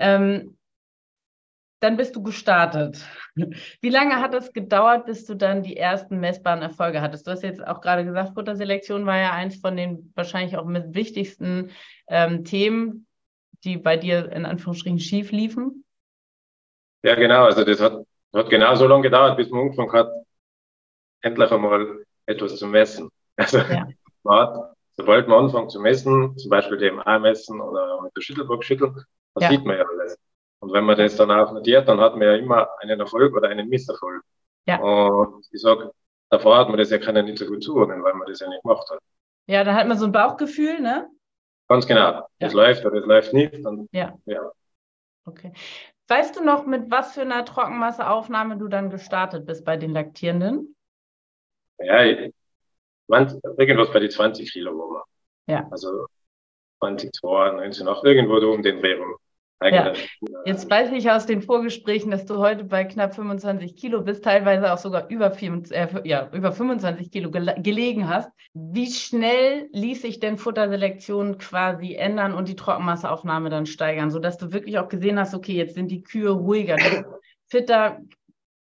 Ähm, 0.00 0.57
dann 1.80 1.96
bist 1.96 2.16
du 2.16 2.22
gestartet. 2.22 3.04
Wie 3.80 3.88
lange 3.90 4.16
hat 4.20 4.34
es 4.34 4.52
gedauert, 4.52 5.06
bis 5.06 5.24
du 5.26 5.34
dann 5.34 5.62
die 5.62 5.76
ersten 5.76 6.18
messbaren 6.20 6.62
Erfolge 6.62 7.00
hattest? 7.00 7.26
Du 7.26 7.30
hast 7.30 7.42
jetzt 7.42 7.64
auch 7.66 7.80
gerade 7.80 8.04
gesagt, 8.04 8.34
Futterselektion 8.34 9.06
war 9.06 9.18
ja 9.18 9.32
eins 9.32 9.56
von 9.56 9.76
den 9.76 10.12
wahrscheinlich 10.14 10.56
auch 10.56 10.64
mit 10.64 10.94
wichtigsten 10.94 11.70
ähm, 12.08 12.44
Themen, 12.44 13.06
die 13.64 13.76
bei 13.76 13.96
dir 13.96 14.30
in 14.32 14.44
Anführungsstrichen 14.46 15.00
schief 15.00 15.30
liefen. 15.32 15.84
Ja, 17.02 17.14
genau. 17.14 17.44
Also, 17.44 17.64
das 17.64 17.80
hat, 17.80 18.04
hat 18.34 18.50
genau 18.50 18.74
so 18.74 18.86
lange 18.86 19.02
gedauert, 19.02 19.36
bis 19.36 19.50
man 19.50 19.62
angefangen 19.62 19.92
hat, 19.92 20.08
endlich 21.22 21.50
einmal 21.50 22.04
etwas 22.26 22.56
zu 22.56 22.66
messen. 22.66 23.08
Also, 23.36 23.58
Ja. 23.58 23.86
man 24.24 24.38
hat, 24.48 24.74
sobald 24.96 25.28
man 25.28 25.44
anfängt 25.44 25.70
zu 25.70 25.78
messen, 25.80 26.36
zum 26.38 26.50
Beispiel 26.50 26.76
DMA 26.76 27.20
messen 27.20 27.60
oder 27.60 28.02
mit 28.02 28.16
der 28.16 28.20
Schüttelbock 28.20 28.64
schütteln, 28.64 28.96
dann 29.34 29.42
Ja. 29.44 29.50
sieht 29.50 29.64
man 29.64 29.76
ja 29.78 29.84
alles. 29.84 30.18
Und 30.60 30.72
wenn 30.72 30.84
man 30.84 30.96
das 30.96 31.16
dann 31.16 31.30
auch 31.30 31.52
notiert, 31.52 31.86
dann 31.88 32.00
hat 32.00 32.14
man 32.14 32.22
ja 32.22 32.34
immer 32.34 32.68
einen 32.80 32.98
Erfolg 33.00 33.34
oder 33.36 33.48
einen 33.48 33.68
Misserfolg. 33.68 34.22
Ja. 34.66 34.80
Und 34.80 35.46
ich 35.50 35.60
sag, 35.60 35.90
davor 36.30 36.58
hat 36.58 36.68
man 36.68 36.78
das 36.78 36.90
ja 36.90 36.98
keiner 36.98 37.22
nicht 37.22 37.38
so 37.38 37.46
gut 37.46 37.62
zuordnen, 37.62 38.02
weil 38.02 38.14
man 38.14 38.26
das 38.28 38.40
ja 38.40 38.48
nicht 38.48 38.62
gemacht 38.62 38.88
hat. 38.90 38.98
Ja, 39.46 39.64
dann 39.64 39.76
hat 39.76 39.86
man 39.86 39.96
so 39.98 40.04
ein 40.06 40.12
Bauchgefühl, 40.12 40.80
ne? 40.80 41.08
Ganz 41.68 41.86
genau. 41.86 42.26
Das 42.38 42.52
läuft 42.54 42.84
oder 42.84 42.96
das 43.00 43.06
läuft 43.06 43.32
nicht. 43.32 43.64
Und, 43.64 43.88
Ja. 43.92 44.18
ja. 44.26 44.50
Okay. 45.24 45.52
Weißt 46.08 46.36
du 46.36 46.44
noch, 46.44 46.66
mit 46.66 46.90
was 46.90 47.12
für 47.12 47.20
einer 47.20 47.44
Trockenmasseaufnahme 47.44 48.56
du 48.56 48.68
dann 48.68 48.90
gestartet 48.90 49.46
bist 49.46 49.64
bei 49.64 49.76
den 49.76 49.92
Laktierenden? 49.92 50.74
Ja, 51.78 52.02
ich- 52.04 52.34
20, 53.06 53.40
irgendwas 53.58 53.92
bei 53.92 54.00
die 54.00 54.08
20 54.08 54.52
Kilo 54.52 54.78
waren 54.78 54.90
wir. 55.46 55.54
Ja. 55.54 55.68
Also 55.70 56.06
20, 56.78 57.12
2, 57.14 57.52
19, 57.52 57.88
auch 57.88 58.04
irgendwo 58.04 58.38
da 58.40 58.46
um 58.48 58.62
den 58.62 58.80
Dreh 58.80 58.94
rum. 58.94 59.16
Eigentlich. 59.60 60.18
Jetzt 60.44 60.70
weiß 60.70 60.92
ich 60.92 61.10
aus 61.10 61.26
den 61.26 61.42
Vorgesprächen, 61.42 62.12
dass 62.12 62.26
du 62.26 62.38
heute 62.38 62.64
bei 62.64 62.84
knapp 62.84 63.14
25 63.14 63.74
Kilo 63.74 64.02
bist, 64.02 64.22
teilweise 64.22 64.72
auch 64.72 64.78
sogar 64.78 65.08
über, 65.08 65.32
24, 65.32 65.76
äh, 65.76 66.08
ja, 66.08 66.30
über 66.32 66.52
25 66.52 67.10
Kilo 67.10 67.30
gele 67.30 67.56
gelegen 67.58 68.08
hast. 68.08 68.30
Wie 68.54 68.90
schnell 68.90 69.68
ließ 69.72 70.02
sich 70.02 70.20
denn 70.20 70.38
Futterselektion 70.38 71.38
quasi 71.38 71.94
ändern 71.94 72.34
und 72.34 72.48
die 72.48 72.56
Trockenmasseaufnahme 72.56 73.50
dann 73.50 73.66
steigern, 73.66 74.10
sodass 74.10 74.38
du 74.38 74.52
wirklich 74.52 74.78
auch 74.78 74.88
gesehen 74.88 75.18
hast, 75.18 75.34
okay, 75.34 75.54
jetzt 75.54 75.74
sind 75.74 75.90
die 75.90 76.02
Kühe 76.02 76.30
ruhiger, 76.30 76.76
fitter. 77.48 78.00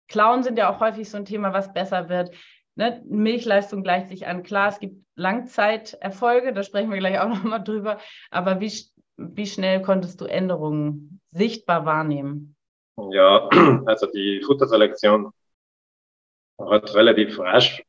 Klauen 0.09 0.43
sind 0.43 0.59
ja 0.59 0.73
auch 0.73 0.81
häufig 0.81 1.11
so 1.11 1.19
ein 1.19 1.27
Thema, 1.27 1.53
was 1.53 1.75
besser 1.75 2.09
wird. 2.09 2.35
Ne? 2.77 3.03
Milchleistung 3.07 3.83
gleicht 3.83 4.09
sich 4.09 4.27
an. 4.27 4.43
Klar, 4.43 4.69
es 4.69 4.79
gibt 4.79 5.05
Langzeiterfolge, 5.17 6.55
da 6.55 6.63
sprechen 6.63 6.91
wir 6.91 6.99
gleich 6.99 7.19
auch 7.19 7.29
nochmal 7.29 7.63
drüber. 7.63 7.99
Aber 8.31 8.61
wie, 8.61 8.73
wie 9.19 9.47
schnell 9.47 9.83
konntest 9.83 10.21
du 10.21 10.25
Änderungen 10.25 11.21
sichtbar 11.31 11.85
wahrnehmen? 11.85 12.57
Ja, 12.97 13.49
also 13.87 14.07
die 14.07 14.43
Futterselektion 14.45 15.33
hat 16.59 16.95
relativ 16.95 17.39
rasch 17.39 17.83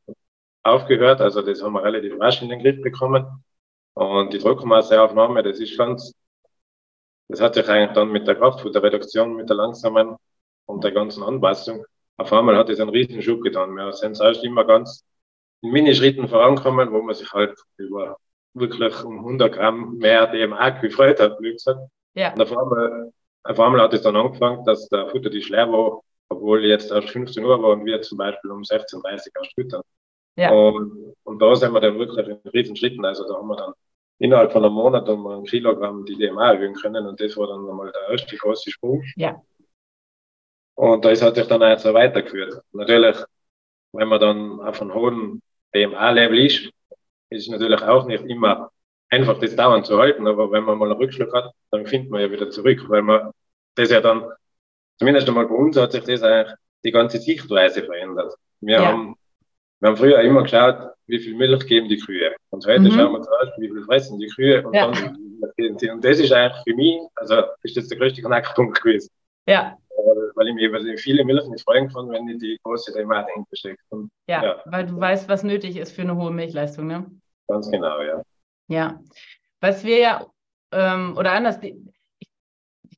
aufgehört. 0.63 1.21
Also 1.21 1.41
das 1.41 1.63
haben 1.63 1.73
wir 1.73 1.83
relativ 1.83 2.19
rasch 2.19 2.41
in 2.41 2.49
den 2.49 2.59
Griff 2.61 2.81
bekommen. 2.81 3.43
Und 3.93 4.33
die 4.33 4.39
Trockenmasseaufnahme, 4.39 5.43
das 5.43 5.59
ist 5.59 5.77
ganz, 5.77 6.13
das 7.27 7.41
hat 7.41 7.55
sich 7.55 7.67
eigentlich 7.67 7.93
dann 7.93 8.11
mit 8.11 8.27
der 8.27 8.35
Kraftfutterreduktion, 8.35 9.35
mit 9.35 9.49
der 9.49 9.55
langsamen 9.55 10.15
und 10.65 10.83
der 10.83 10.91
ganzen 10.91 11.23
Anpassung, 11.23 11.85
auf 12.17 12.33
einmal 12.33 12.57
hat 12.57 12.69
es 12.69 12.79
einen 12.79 12.89
riesen 12.89 13.21
Schub 13.21 13.41
getan. 13.41 13.75
Wir 13.75 13.93
sind 13.93 14.15
sonst 14.15 14.43
immer 14.43 14.65
ganz 14.65 15.05
in 15.61 15.71
Minischritten 15.71 16.27
vorankommen, 16.27 16.91
wo 16.91 17.01
man 17.01 17.15
sich 17.15 17.31
halt 17.31 17.57
über 17.77 18.17
wirklich 18.53 19.03
um 19.03 19.19
100 19.19 19.53
Gramm 19.53 19.97
mehr 19.97 20.27
DMA 20.27 20.69
gefreut 20.71 21.19
hat, 21.19 21.37
blöd 21.37 21.55
gesagt. 21.55 21.79
Ja. 22.15 22.33
Und 22.33 22.41
auf 22.41 22.51
einmal, 22.51 23.11
auf 23.43 23.59
einmal 23.59 23.81
hat 23.81 23.93
es 23.93 24.01
dann 24.01 24.15
angefangen, 24.15 24.63
dass 24.65 24.87
der 24.89 25.07
Futtertisch 25.07 25.49
leer 25.49 25.71
war, 25.71 26.01
obwohl 26.29 26.65
jetzt 26.65 26.91
erst 26.91 27.09
15 27.09 27.43
Uhr 27.43 27.61
war 27.61 27.71
und 27.71 27.85
wir 27.85 28.01
zum 28.01 28.17
Beispiel 28.17 28.51
um 28.51 28.61
16.30 28.61 28.95
Uhr 28.97 29.09
erst 29.09 29.53
füttern. 29.55 29.81
Ja. 30.35 30.51
Und, 30.51 31.15
und 31.23 31.41
da 31.41 31.55
sind 31.55 31.73
wir 31.73 31.81
dann 31.81 31.99
wirklich 31.99 32.27
in 32.27 32.49
riesen 32.51 32.75
Schritten. 32.75 33.05
Also 33.05 33.27
da 33.27 33.35
haben 33.35 33.47
wir 33.47 33.57
dann 33.57 33.73
innerhalb 34.19 34.51
von 34.51 34.63
einem 34.63 34.73
Monat 34.73 35.07
um 35.09 35.25
ein 35.27 35.43
Kilogramm 35.43 36.05
die 36.05 36.17
DMA 36.17 36.53
erhöhen 36.53 36.75
können 36.75 37.07
und 37.07 37.19
das 37.19 37.35
war 37.37 37.47
dann 37.47 37.65
nochmal 37.65 37.91
der 37.91 38.09
erste 38.09 38.35
große 38.35 38.71
Sprung. 38.71 39.03
Ja. 39.15 39.41
Und 40.75 41.03
das 41.03 41.21
hat 41.21 41.35
sich 41.35 41.47
dann 41.47 41.63
auch 41.63 41.77
so 41.77 41.93
weitergeführt. 41.93 42.61
Natürlich, 42.71 43.17
wenn 43.91 44.07
man 44.07 44.19
dann 44.19 44.59
auf 44.61 44.81
einem 44.81 44.93
hohen 44.93 45.41
DMA-Level 45.73 46.45
ist, 46.45 46.69
ist 47.29 47.43
es 47.43 47.49
natürlich 47.49 47.81
auch 47.81 48.05
nicht 48.05 48.23
immer 48.25 48.71
einfach, 49.09 49.39
das 49.39 49.55
dauernd 49.55 49.85
zu 49.85 49.97
halten, 49.97 50.27
aber 50.27 50.51
wenn 50.51 50.63
man 50.63 50.77
mal 50.77 50.91
einen 50.91 50.99
Rückschlag 50.99 51.31
hat, 51.33 51.51
dann 51.71 51.85
findet 51.85 52.11
man 52.11 52.21
ja 52.21 52.31
wieder 52.31 52.49
zurück, 52.49 52.83
weil 52.87 53.01
man 53.01 53.31
das 53.75 53.89
ja 53.89 54.01
dann 54.01 54.25
zumindest 54.97 55.27
einmal 55.27 55.47
bei 55.47 55.55
uns 55.55 55.77
hat 55.77 55.91
sich 55.91 56.03
das 56.03 56.21
eigentlich 56.21 56.55
die 56.83 56.91
ganze 56.91 57.17
Sichtweise 57.17 57.83
verändert. 57.83 58.33
Wir 58.61 58.75
ja. 58.75 58.85
haben 58.85 59.15
wir 59.79 59.89
haben 59.89 59.97
früher 59.97 60.19
immer 60.19 60.43
geschaut, 60.43 60.91
wie 61.07 61.19
viel 61.19 61.35
Milch 61.35 61.65
geben 61.65 61.87
die 61.87 61.97
Kühe. 61.97 62.35
Und 62.49 62.65
heute 62.65 62.81
mhm. 62.81 62.91
schauen 62.91 63.13
wir 63.13 63.21
zuerst, 63.21 63.53
wie 63.57 63.69
viel 63.69 63.83
fressen 63.83 64.19
die 64.19 64.27
Kühe 64.27 64.65
und 64.65 64.73
ja. 64.73 64.91
dann 64.91 65.17
und 65.57 66.03
das 66.03 66.19
ist 66.19 66.31
eigentlich 66.33 66.63
für 66.63 66.75
mich, 66.75 66.99
also 67.15 67.43
ist 67.63 67.77
das 67.77 67.87
der 67.87 67.97
größte 67.97 68.21
Knackpunkt 68.21 68.81
gewesen. 68.81 69.09
Ja. 69.47 69.77
Weil 70.35 70.47
ich 70.47 70.55
mir 70.55 70.69
über 70.69 70.79
viele 70.97 71.23
Milch 71.25 71.47
nicht 71.47 71.63
freuen 71.63 71.89
kann, 71.89 72.09
wenn 72.09 72.27
ich 72.27 72.39
die 72.39 72.59
große 72.63 72.91
dahinter 72.93 73.45
stecke. 73.53 73.77
Ja, 74.27 74.43
ja, 74.43 74.61
weil 74.65 74.85
du 74.85 74.99
weißt, 74.99 75.29
was 75.29 75.43
nötig 75.43 75.77
ist 75.77 75.91
für 75.91 76.03
eine 76.03 76.15
hohe 76.15 76.31
Milchleistung, 76.31 76.87
ne? 76.87 77.05
Ganz 77.47 77.69
genau, 77.69 78.01
ja. 78.01 78.21
Ja. 78.67 78.99
Was 79.61 79.83
wir 79.83 79.97
ja, 79.97 80.25
ähm, 80.71 81.15
oder 81.17 81.31
anders, 81.31 81.59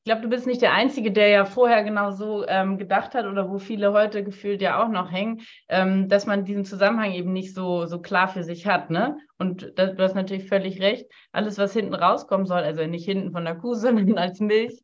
ich 0.02 0.04
glaube, 0.04 0.22
du 0.22 0.28
bist 0.28 0.48
nicht 0.48 0.62
der 0.62 0.72
Einzige, 0.72 1.12
der 1.12 1.28
ja 1.28 1.44
vorher 1.44 1.84
genau 1.84 2.10
so 2.10 2.44
ähm, 2.48 2.76
gedacht 2.76 3.14
hat 3.14 3.24
oder 3.24 3.48
wo 3.48 3.58
viele 3.58 3.92
heute 3.92 4.24
gefühlt 4.24 4.60
ja 4.60 4.82
auch 4.82 4.88
noch 4.88 5.12
hängen, 5.12 5.42
ähm, 5.68 6.08
dass 6.08 6.26
man 6.26 6.44
diesen 6.44 6.64
Zusammenhang 6.64 7.12
eben 7.12 7.32
nicht 7.32 7.54
so, 7.54 7.86
so 7.86 8.00
klar 8.00 8.26
für 8.26 8.42
sich 8.42 8.66
hat. 8.66 8.90
Ne? 8.90 9.16
Und 9.38 9.72
das, 9.76 9.94
du 9.94 10.02
hast 10.02 10.16
natürlich 10.16 10.48
völlig 10.48 10.80
recht. 10.80 11.08
Alles, 11.30 11.56
was 11.56 11.72
hinten 11.72 11.94
rauskommen 11.94 12.46
soll, 12.46 12.62
also 12.62 12.84
nicht 12.84 13.04
hinten 13.04 13.30
von 13.30 13.44
der 13.44 13.54
Kuh, 13.54 13.74
sondern 13.74 14.18
als 14.18 14.40
Milch, 14.40 14.82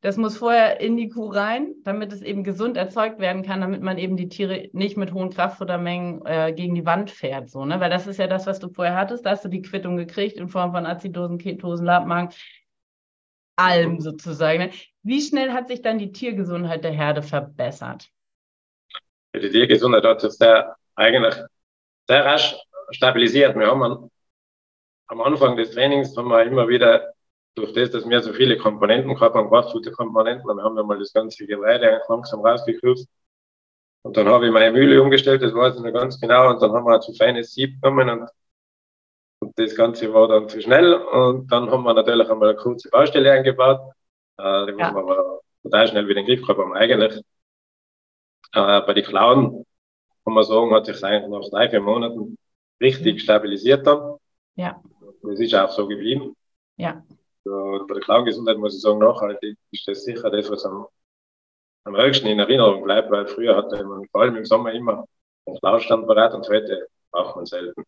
das 0.00 0.16
muss 0.16 0.38
vorher 0.38 0.80
in 0.80 0.96
die 0.96 1.08
Kuh 1.08 1.28
rein, 1.28 1.74
damit 1.84 2.12
es 2.12 2.22
eben 2.22 2.42
gesund 2.42 2.76
erzeugt 2.76 3.20
werden 3.20 3.42
kann, 3.42 3.60
damit 3.60 3.80
man 3.80 3.96
eben 3.98 4.16
die 4.16 4.28
Tiere 4.28 4.68
nicht 4.72 4.96
mit 4.96 5.12
hohen 5.12 5.30
Kraftfuttermengen 5.30 6.24
äh, 6.26 6.52
gegen 6.52 6.74
die 6.74 6.84
Wand 6.84 7.10
fährt. 7.10 7.48
So, 7.50 7.64
ne? 7.64 7.78
Weil 7.78 7.90
das 7.90 8.06
ist 8.06 8.18
ja 8.18 8.26
das, 8.26 8.46
was 8.46 8.58
du 8.58 8.68
vorher 8.68 8.96
hattest. 8.96 9.24
Da 9.24 9.30
hast 9.30 9.44
du 9.44 9.48
die 9.48 9.62
Quittung 9.62 9.96
gekriegt 9.96 10.38
in 10.38 10.48
Form 10.48 10.72
von 10.72 10.86
Azidosen, 10.86 11.38
Ketosen, 11.38 11.86
Labmagen 11.86 12.30
allem 13.56 14.00
sozusagen. 14.00 14.58
Ne? 14.58 14.70
Wie 15.02 15.22
schnell 15.22 15.52
hat 15.52 15.68
sich 15.68 15.80
dann 15.80 15.98
die 15.98 16.12
Tiergesundheit 16.12 16.84
der 16.84 16.92
Herde 16.92 17.22
verbessert? 17.22 18.08
Die 19.34 19.50
Tiergesundheit 19.50 20.04
hat 20.04 20.20
sich 20.20 20.32
sehr, 20.32 20.76
eigentlich 20.94 21.34
sehr 22.08 22.24
rasch 22.24 22.56
stabilisiert. 22.90 23.56
Wir 23.56 23.66
haben 23.66 24.10
am 25.08 25.20
Anfang 25.20 25.56
des 25.56 25.70
Trainings 25.70 26.16
haben 26.16 26.28
wir 26.28 26.42
immer 26.42 26.68
wieder 26.68 27.14
durch 27.56 27.72
das, 27.72 27.90
dass 27.90 28.08
wir 28.08 28.22
so 28.22 28.32
viele 28.32 28.56
Komponenten 28.58 29.14
gehabt 29.14 29.34
haben, 29.34 29.48
Kraftfutterkomponenten, 29.48 30.46
dann 30.46 30.62
haben 30.62 30.76
wir 30.76 30.84
mal 30.84 30.98
das 30.98 31.12
ganze 31.12 31.46
Getreide 31.46 32.00
langsam 32.08 32.40
rausgekürzt. 32.40 33.08
Und 34.02 34.16
dann 34.16 34.28
habe 34.28 34.46
ich 34.46 34.52
meine 34.52 34.70
Mühle 34.70 35.02
umgestellt, 35.02 35.42
das 35.42 35.54
weiß 35.54 35.76
ich 35.76 35.82
noch 35.82 35.92
ganz 35.92 36.20
genau, 36.20 36.50
und 36.50 36.62
dann 36.62 36.72
haben 36.72 36.86
wir 36.86 37.00
zu 37.00 37.12
feines 37.14 37.52
Sieb 37.54 37.80
genommen 37.82 38.08
und 38.08 38.28
und 39.38 39.58
das 39.58 39.74
Ganze 39.76 40.12
war 40.12 40.28
dann 40.28 40.48
zu 40.48 40.60
schnell 40.60 40.94
und 40.94 41.52
dann 41.52 41.70
haben 41.70 41.84
wir 41.84 41.94
natürlich 41.94 42.28
einmal 42.28 42.50
eine 42.50 42.58
kurze 42.58 42.88
Baustelle 42.88 43.32
eingebaut. 43.32 43.80
Äh, 44.38 44.66
die 44.66 44.78
ja. 44.78 44.86
haben 44.86 44.96
wir 44.96 45.02
aber 45.02 45.40
total 45.62 45.88
schnell 45.88 46.08
wieder 46.08 46.20
in 46.20 46.26
den 46.26 46.36
Griff 46.36 46.46
gehabt 46.46 46.58
haben. 46.58 46.74
Eigentlich 46.74 47.22
äh, 48.52 48.80
bei 48.80 48.94
den 48.94 49.04
Klauen, 49.04 49.64
kann 50.24 50.34
man 50.34 50.44
sagen, 50.44 50.74
hat 50.74 50.86
sich 50.86 51.02
eigentlich 51.04 51.30
nach 51.30 51.48
drei, 51.50 51.68
vier 51.68 51.80
Monaten 51.80 52.38
richtig 52.80 53.14
mhm. 53.14 53.18
stabilisiert 53.18 53.86
dann. 53.86 54.16
Ja. 54.54 54.82
Das 55.22 55.38
ist 55.38 55.54
auch 55.54 55.70
so 55.70 55.86
geblieben. 55.86 56.34
Ja. 56.76 57.04
So, 57.46 57.86
bei 57.86 57.94
der 57.94 58.02
Klauengesundheit 58.02 58.58
muss 58.58 58.74
ich 58.74 58.80
sagen, 58.80 58.98
nachhaltig 58.98 59.56
ist 59.70 59.86
das 59.86 60.02
sicher 60.02 60.28
das, 60.30 60.50
was 60.50 60.64
am, 60.64 60.88
am 61.84 61.96
höchsten 61.96 62.26
in 62.26 62.40
Erinnerung 62.40 62.82
bleibt, 62.82 63.08
weil 63.08 63.28
früher 63.28 63.56
hatte 63.56 63.84
man 63.84 64.04
vor 64.08 64.22
allem 64.22 64.34
im 64.34 64.44
Sommer 64.44 64.72
immer 64.72 65.06
einen 65.46 65.56
Klaustand 65.60 66.08
parat 66.08 66.34
und 66.34 66.48
heute 66.48 66.88
braucht 67.12 67.36
man 67.36 67.46
selten. 67.46 67.84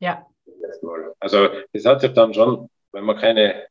Ja. 0.00 0.26
Also 1.20 1.48
das 1.72 1.84
hat 1.84 2.00
sich 2.00 2.12
dann 2.12 2.34
schon, 2.34 2.68
wenn 2.90 3.04
man 3.04 3.16
keine, 3.16 3.68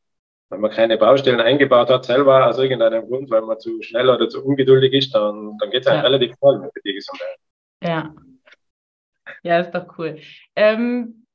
wenn 0.48 0.62
man 0.62 0.72
keine 0.72 0.98
Baustellen 0.98 1.41
eingebaut 1.41 1.89
hat, 1.89 2.05
selber 2.05 2.48
aus 2.48 2.57
irgendeinem 2.57 3.05
Grund, 3.05 3.29
weil 3.29 3.41
man 3.41 3.60
zu 3.60 3.81
schnell 3.81 4.10
oder 4.10 4.29
zu 4.29 4.46
ungeduldig 4.46 4.93
ist, 4.93 5.13
dann, 5.13 5.57
dann 5.57 5.72
geht 5.72 5.81
es 5.81 5.88
ja. 5.88 6.00
relativ 6.00 6.38
schnell 6.38 6.60
mit 6.60 6.86
der 6.86 6.93
Gesundheit. 6.93 7.38
Ja. 7.84 8.15
Ja, 9.43 9.60
ist 9.60 9.72
doch 9.72 9.98
cool. 9.98 10.22
Ähm, 10.55 11.25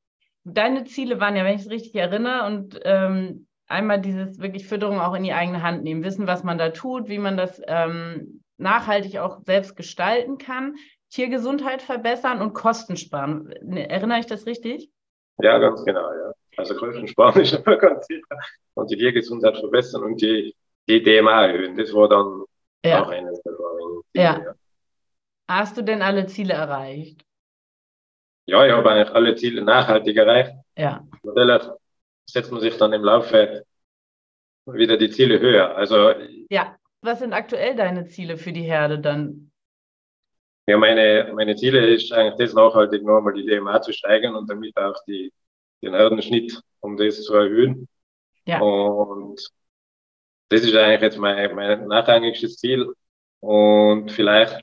deine 0.44 0.84
Ziele 0.84 1.20
waren 1.20 1.36
ja, 1.36 1.44
wenn 1.44 1.56
ich 1.56 1.66
es 1.66 1.70
richtig 1.70 1.94
erinnere, 1.94 2.46
und 2.46 2.80
ähm, 2.84 3.46
einmal 3.72 4.00
dieses 4.00 4.38
wirklich 4.38 4.66
Fütterung 4.66 5.00
auch 5.00 5.14
in 5.14 5.24
die 5.24 5.32
eigene 5.32 5.62
Hand 5.62 5.82
nehmen, 5.82 6.04
wissen, 6.04 6.26
was 6.26 6.44
man 6.44 6.58
da 6.58 6.70
tut, 6.70 7.08
wie 7.08 7.18
man 7.18 7.36
das 7.36 7.60
ähm, 7.66 8.42
nachhaltig 8.58 9.18
auch 9.18 9.40
selbst 9.44 9.76
gestalten 9.76 10.38
kann, 10.38 10.76
Tiergesundheit 11.10 11.82
verbessern 11.82 12.40
und 12.40 12.54
Kosten 12.54 12.96
sparen. 12.96 13.50
Erinnere 13.50 14.20
ich 14.20 14.26
das 14.26 14.46
richtig? 14.46 14.90
Ja, 15.40 15.58
ganz 15.58 15.84
genau, 15.84 16.12
ja. 16.12 16.32
Also 16.56 16.74
Kosten 16.76 17.08
sparen 17.08 17.40
ist 17.42 17.54
immer 17.54 17.76
ganz 17.76 18.06
sicher. 18.06 18.22
Und 18.74 18.90
die 18.90 18.96
Tiergesundheit 18.96 19.58
verbessern 19.58 20.04
und 20.04 20.20
die, 20.20 20.54
die 20.88 21.02
DMA 21.02 21.46
erhöhen. 21.46 21.76
Das 21.76 21.92
war 21.92 22.08
dann 22.08 22.44
ja. 22.84 23.02
auch 23.02 23.10
eines 23.10 23.42
der 23.42 23.52
ja. 24.14 24.38
ja. 24.38 24.54
Hast 25.48 25.76
du 25.76 25.82
denn 25.82 26.02
alle 26.02 26.26
Ziele 26.26 26.54
erreicht? 26.54 27.24
Ja, 28.46 28.66
ich 28.66 28.72
habe 28.72 28.90
eigentlich 28.90 29.14
alle 29.14 29.34
Ziele 29.34 29.62
nachhaltig 29.62 30.16
erreicht. 30.16 30.52
Ja. 30.76 31.06
Natürlich 31.22 31.62
setzt 32.26 32.50
man 32.52 32.60
sich 32.60 32.76
dann 32.76 32.92
im 32.92 33.02
Laufe 33.02 33.64
wieder 34.66 34.96
die 34.96 35.10
Ziele 35.10 35.40
höher. 35.40 35.76
Also 35.76 36.12
ja, 36.50 36.76
was 37.00 37.18
sind 37.18 37.32
aktuell 37.32 37.74
deine 37.74 38.06
Ziele 38.06 38.36
für 38.36 38.52
die 38.52 38.62
Herde 38.62 38.98
dann? 39.00 39.50
Ja, 40.66 40.78
meine, 40.78 41.32
meine 41.34 41.56
Ziele 41.56 41.92
ist 41.92 42.12
eigentlich 42.12 42.36
das 42.36 42.54
nachhaltig 42.54 43.02
nochmal 43.02 43.34
die 43.34 43.46
DMA 43.46 43.82
zu 43.82 43.92
steigern 43.92 44.36
und 44.36 44.48
damit 44.48 44.76
auch 44.76 44.94
die, 45.08 45.32
den 45.82 45.94
Herdenschnitt, 45.94 46.60
um 46.80 46.96
das 46.96 47.22
zu 47.24 47.34
erhöhen. 47.34 47.88
Ja. 48.46 48.60
Und 48.60 49.40
das 50.48 50.62
ist 50.62 50.74
eigentlich 50.74 51.00
jetzt 51.00 51.18
mein, 51.18 51.54
mein 51.56 51.88
nachrangigstes 51.88 52.58
Ziel. 52.58 52.92
Und 53.40 54.12
vielleicht, 54.12 54.62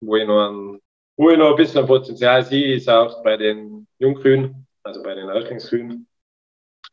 wo 0.00 0.16
ich 0.16 0.26
noch 0.26 0.50
ein, 0.50 0.80
wo 1.16 1.30
ich 1.30 1.38
noch 1.38 1.50
ein 1.50 1.56
bisschen 1.56 1.86
Potenzial 1.86 2.44
sehe, 2.44 2.74
ist 2.74 2.88
auch 2.88 3.22
bei 3.22 3.36
den 3.36 3.86
Jungkühen, 3.98 4.66
also 4.82 5.02
bei 5.02 5.14
den 5.14 5.28
Erklingskühen, 5.28 6.07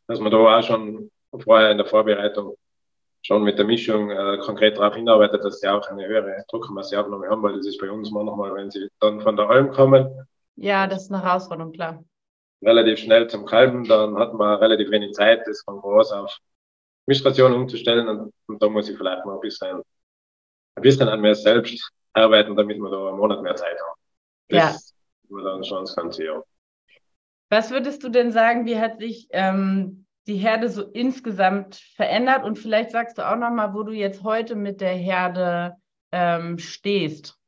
dass 0.08 0.20
man 0.20 0.32
da 0.32 0.38
auch 0.38 0.64
schon 0.64 1.12
vorher 1.38 1.72
in 1.72 1.78
der 1.78 1.86
Vorbereitung 1.86 2.56
schon 3.22 3.44
mit 3.44 3.58
der 3.58 3.66
Mischung 3.66 4.12
äh, 4.12 4.38
konkret 4.38 4.78
darauf 4.78 4.96
hinarbeitet, 4.96 5.44
dass 5.44 5.60
sie 5.60 5.68
auch 5.68 5.88
eine 5.88 6.06
höhere 6.06 6.46
Druckmasseaufnahme 6.48 7.28
haben, 7.28 7.42
weil 7.42 7.58
das 7.58 7.66
ist 7.66 7.80
bei 7.80 7.90
uns 7.90 8.12
manchmal, 8.12 8.54
wenn 8.54 8.70
sie 8.70 8.88
dann 9.00 9.20
von 9.20 9.36
der 9.36 9.50
Alm 9.50 9.72
kommen. 9.72 10.28
Ja, 10.56 10.86
das 10.86 11.04
ist 11.04 11.12
eine 11.12 11.24
Herausforderung, 11.24 11.72
klar. 11.72 12.04
Relativ 12.62 13.00
schnell 13.00 13.28
zum 13.28 13.46
Kalben, 13.46 13.84
dann 13.86 14.18
hat 14.18 14.34
man 14.34 14.60
relativ 14.60 14.92
wenig 14.92 15.14
Zeit, 15.14 15.42
das 15.48 15.64
von 15.64 15.82
groß 15.82 16.12
auf 16.12 16.38
Mischration 17.08 17.54
umzustellen 17.54 18.08
und, 18.08 18.34
und 18.48 18.62
da 18.62 18.70
muss 18.70 18.90
ich 18.90 18.98
vielleicht 18.98 19.26
mal 19.26 19.34
ein 19.34 19.42
bisschen, 19.42 19.82
ein 20.76 20.82
bisschen 20.82 21.10
an 21.10 21.22
mir 21.22 21.36
selbst 21.36 21.92
arbeiten, 22.14 22.56
damit 22.56 22.78
wir 22.78 22.90
da 22.90 23.10
einen 23.10 23.18
Monat 23.18 23.42
mehr 23.42 23.56
Zeit 23.56 23.78
haben. 23.80 24.00
Das 24.50 24.94
ja. 25.30 25.44
dann 25.44 25.64
schon 25.64 25.86
das 25.86 25.96
ganze 25.96 26.26
Jahr. 26.26 26.44
Was 27.56 27.72
würdest 27.72 28.04
du 28.04 28.10
denn 28.10 28.34
sagen, 28.34 28.66
wie 28.66 28.78
hat 28.78 29.00
sich 29.00 29.30
ähm, 29.32 30.06
die 30.28 30.36
Herde 30.36 30.68
so 30.68 30.84
insgesamt 30.92 31.76
verändert? 31.96 32.44
Und 32.44 32.60
vielleicht 32.60 32.92
sagst 32.92 33.18
du 33.18 33.26
auch 33.26 33.38
nochmal, 33.38 33.74
wo 33.74 33.84
du 33.84 33.94
jetzt 33.94 34.24
heute 34.24 34.56
mit 34.56 34.82
der 34.82 34.94
Herde 34.94 35.78
ähm, 36.12 36.60
stehst. 36.60 37.40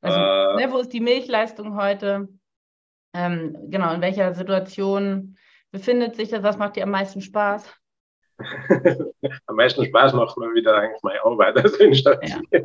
Also, 0.00 0.18
äh, 0.18 0.64
ne, 0.64 0.72
wo 0.72 0.78
ist 0.78 0.94
die 0.94 1.00
Milchleistung 1.00 1.76
heute? 1.76 2.28
Ähm, 3.12 3.54
genau, 3.68 3.92
in 3.92 4.00
welcher 4.00 4.32
Situation 4.32 5.36
befindet 5.70 6.16
sich 6.16 6.30
das? 6.30 6.42
Was 6.42 6.56
macht 6.56 6.76
dir 6.76 6.84
am 6.84 6.92
meisten 6.92 7.20
Spaß? 7.20 7.70
am 9.46 9.56
meisten 9.56 9.84
Spaß 9.84 10.14
macht 10.14 10.38
mir 10.38 10.54
wieder 10.54 10.74
eigentlich 10.74 11.02
meine 11.02 11.22
Arbeit, 11.22 11.54
also 11.58 11.76
in 11.76 11.94
Station. 11.94 12.48
Ja. 12.50 12.60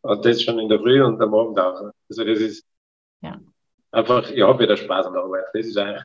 Und 0.00 0.24
das 0.24 0.42
schon 0.42 0.58
in 0.58 0.70
der 0.70 0.78
Früh 0.78 1.02
und 1.02 1.20
am 1.20 1.34
Abend 1.34 1.60
auch. 1.60 1.92
Also 2.08 2.24
das 2.24 2.38
ist 2.38 2.66
ja. 3.20 3.38
Einfach, 3.92 4.30
ich 4.30 4.42
habe 4.42 4.62
wieder 4.62 4.76
Spaß 4.76 5.06
an 5.06 5.12
der 5.14 5.22
Arbeit. 5.22 5.44
Das 5.52 5.66
ist 5.66 5.76
eigentlich 5.76 6.02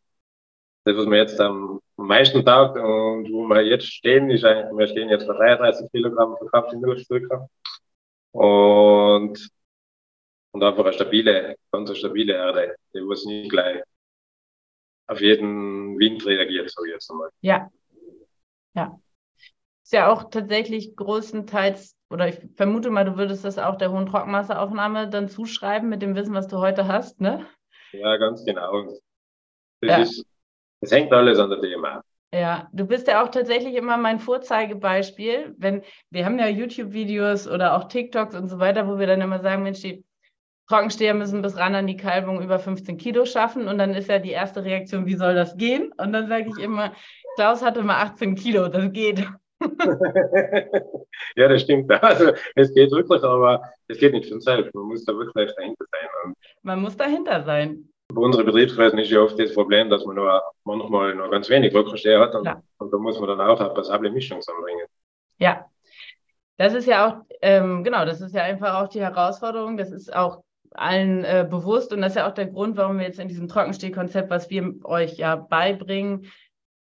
das, 0.86 0.98
was 0.98 1.06
wir 1.08 1.18
jetzt 1.18 1.40
am 1.42 1.82
meisten 1.98 2.46
taugt 2.46 2.78
und 2.78 3.32
wo 3.32 3.48
wir 3.48 3.62
jetzt 3.62 3.88
stehen, 3.88 4.30
ist 4.30 4.46
eigentlich, 4.46 4.78
wir 4.78 4.88
stehen 4.88 5.10
jetzt 5.10 5.28
bei 5.28 5.34
33 5.34 5.92
Kilogramm 5.92 6.38
verkaufte 6.38 6.78
Milch 6.78 7.06
circa. 7.06 7.48
Und, 8.32 9.50
und 10.52 10.64
einfach 10.64 10.84
eine 10.84 10.94
stabile, 10.94 11.56
ganz 11.72 11.90
eine 11.90 11.96
stabile 11.96 12.34
Erde, 12.34 12.76
die 12.94 13.00
was 13.00 13.26
nicht 13.26 13.50
gleich 13.50 13.82
auf 15.08 15.22
jeden 15.22 15.98
Wind 16.00 16.26
reagiert, 16.26 16.70
so 16.70 16.86
jetzt 16.86 17.10
einmal. 17.10 17.30
Ja. 17.42 17.70
Ja. 18.74 19.00
Ist 19.84 19.94
ja 19.94 20.12
auch 20.12 20.30
tatsächlich 20.30 20.96
größtenteils, 20.96 21.96
oder 22.10 22.28
ich 22.28 22.40
vermute 22.56 22.90
mal, 22.90 23.06
du 23.06 23.18
würdest 23.18 23.46
das 23.46 23.58
auch 23.58 23.78
der 23.78 23.92
hohen 23.92 24.08
Trockenmasseaufnahme 24.08 25.10
dann 25.10 25.30
zuschreiben 25.30 25.90
mit 25.90 26.02
dem 26.02 26.16
Wissen, 26.16 26.34
was 26.34 26.48
du 26.48 26.58
heute 26.58 26.88
hast, 26.88 27.22
ne? 27.22 27.46
Ja, 28.00 28.18
ganz 28.18 28.46
genau. 28.46 28.84
Das 29.82 29.92
ja. 29.92 29.98
ist 30.00 30.26
es 30.82 30.92
hängt 30.92 31.12
alles 31.12 31.40
an 31.40 31.50
der 31.50 31.60
DMA. 31.60 32.04
Ja, 32.34 32.70
du 32.74 32.86
bist 32.86 33.08
ja 33.08 33.24
auch 33.24 33.30
tatsächlich 33.30 33.76
immer 33.76 33.98
mein 33.98 34.20
Vorzeigebeispiel. 34.20 35.56
Wenn 35.58 35.84
wir 36.10 36.26
haben 36.26 36.38
ja 36.38 36.48
YouTube-Videos 36.48 37.48
oder 37.48 37.76
auch 37.76 37.88
TikToks 37.88 38.36
und 38.36 38.50
so 38.50 38.60
weiter, 38.60 38.88
wo 38.88 39.00
wir 39.00 39.08
dann 39.08 39.22
immer 39.22 39.40
sagen, 39.40 39.64
Mensch, 39.64 39.82
die 39.82 40.04
Trockensteher 40.68 41.14
müssen 41.14 41.42
bis 41.42 41.58
ran 41.58 41.76
an 41.76 41.88
die 41.88 41.98
Kalbung 41.98 42.42
über 42.42 42.60
15 42.60 42.98
Kilo 42.98 43.26
schaffen. 43.26 43.68
Und 43.68 43.78
dann 43.78 43.94
ist 43.94 44.10
ja 44.10 44.20
die 44.20 44.32
erste 44.32 44.64
Reaktion, 44.64 45.06
wie 45.06 45.16
soll 45.16 45.34
das 45.34 45.56
gehen? 45.58 45.92
Und 45.98 46.12
dann 46.12 46.28
sage 46.28 46.50
ich 46.50 46.64
immer, 46.64 46.94
Klaus 47.36 47.64
hatte 47.64 47.84
mal 47.84 48.02
18 48.02 48.36
Kilo, 48.36 48.68
das 48.68 48.92
geht. 48.92 49.28
ja, 51.36 51.48
das 51.48 51.62
stimmt. 51.62 51.92
Also 52.04 52.32
es 52.56 52.74
geht 52.74 52.92
wirklich, 52.92 53.24
aber 53.24 53.62
es 53.88 53.98
geht 53.98 54.14
nicht 54.14 54.30
von 54.30 54.42
selbst. 54.42 54.74
Man 54.76 54.86
muss 54.86 55.06
da 55.06 55.14
wirklich 55.14 55.54
dahinter 55.56 55.86
sein. 55.92 56.10
Und 56.26 56.36
Man 56.64 56.82
muss 56.82 56.98
dahinter 56.98 57.44
sein. 57.44 57.90
bei 58.14 58.22
unseren 58.22 58.46
Betriebsweisen 58.46 59.00
ist 59.00 59.10
ja 59.12 59.22
oft 59.22 59.40
das 59.40 59.54
Problem, 59.54 59.90
dass 59.90 60.06
man 60.06 60.16
nur 60.16 60.42
manchmal 60.64 61.16
noch 61.16 61.30
ganz 61.32 61.50
wenig 61.50 61.74
Rückversteher 61.74 62.20
hat 62.20 62.36
und, 62.36 62.46
Ja. 62.46 62.62
und 62.78 62.92
da 62.94 62.98
muss 62.98 63.20
man 63.20 63.30
dann 63.30 63.42
auch 63.42 63.60
eine 63.60 63.70
passable 63.74 64.12
Mischung 64.12 64.42
zusammenbringen. 64.42 64.86
Ja, 65.38 65.66
das 66.58 66.74
ist 66.74 66.88
ja 66.88 67.08
auch, 67.08 67.26
ähm, 67.42 67.84
genau, 67.84 68.06
das 68.06 68.22
ist 68.22 68.34
ja 68.34 68.44
einfach 68.44 68.82
auch 68.82 68.88
die 68.88 69.02
Herausforderung. 69.02 69.76
Das 69.78 69.92
ist 69.92 70.16
auch 70.16 70.44
allen 70.72 71.24
äh, 71.24 71.46
bewusst 71.50 71.94
und 71.94 72.02
das 72.02 72.14
ist 72.14 72.16
ja 72.18 72.28
auch 72.28 72.34
der 72.34 72.48
Grund, 72.48 72.76
warum 72.78 72.98
wir 73.00 73.06
jetzt 73.06 73.20
in 73.20 73.28
diesem 73.28 73.48
Trockenstehkonzept, 73.48 74.30
was 74.30 74.50
wir 74.50 74.74
euch 74.84 75.18
ja 75.18 75.36
beibringen, 75.36 76.32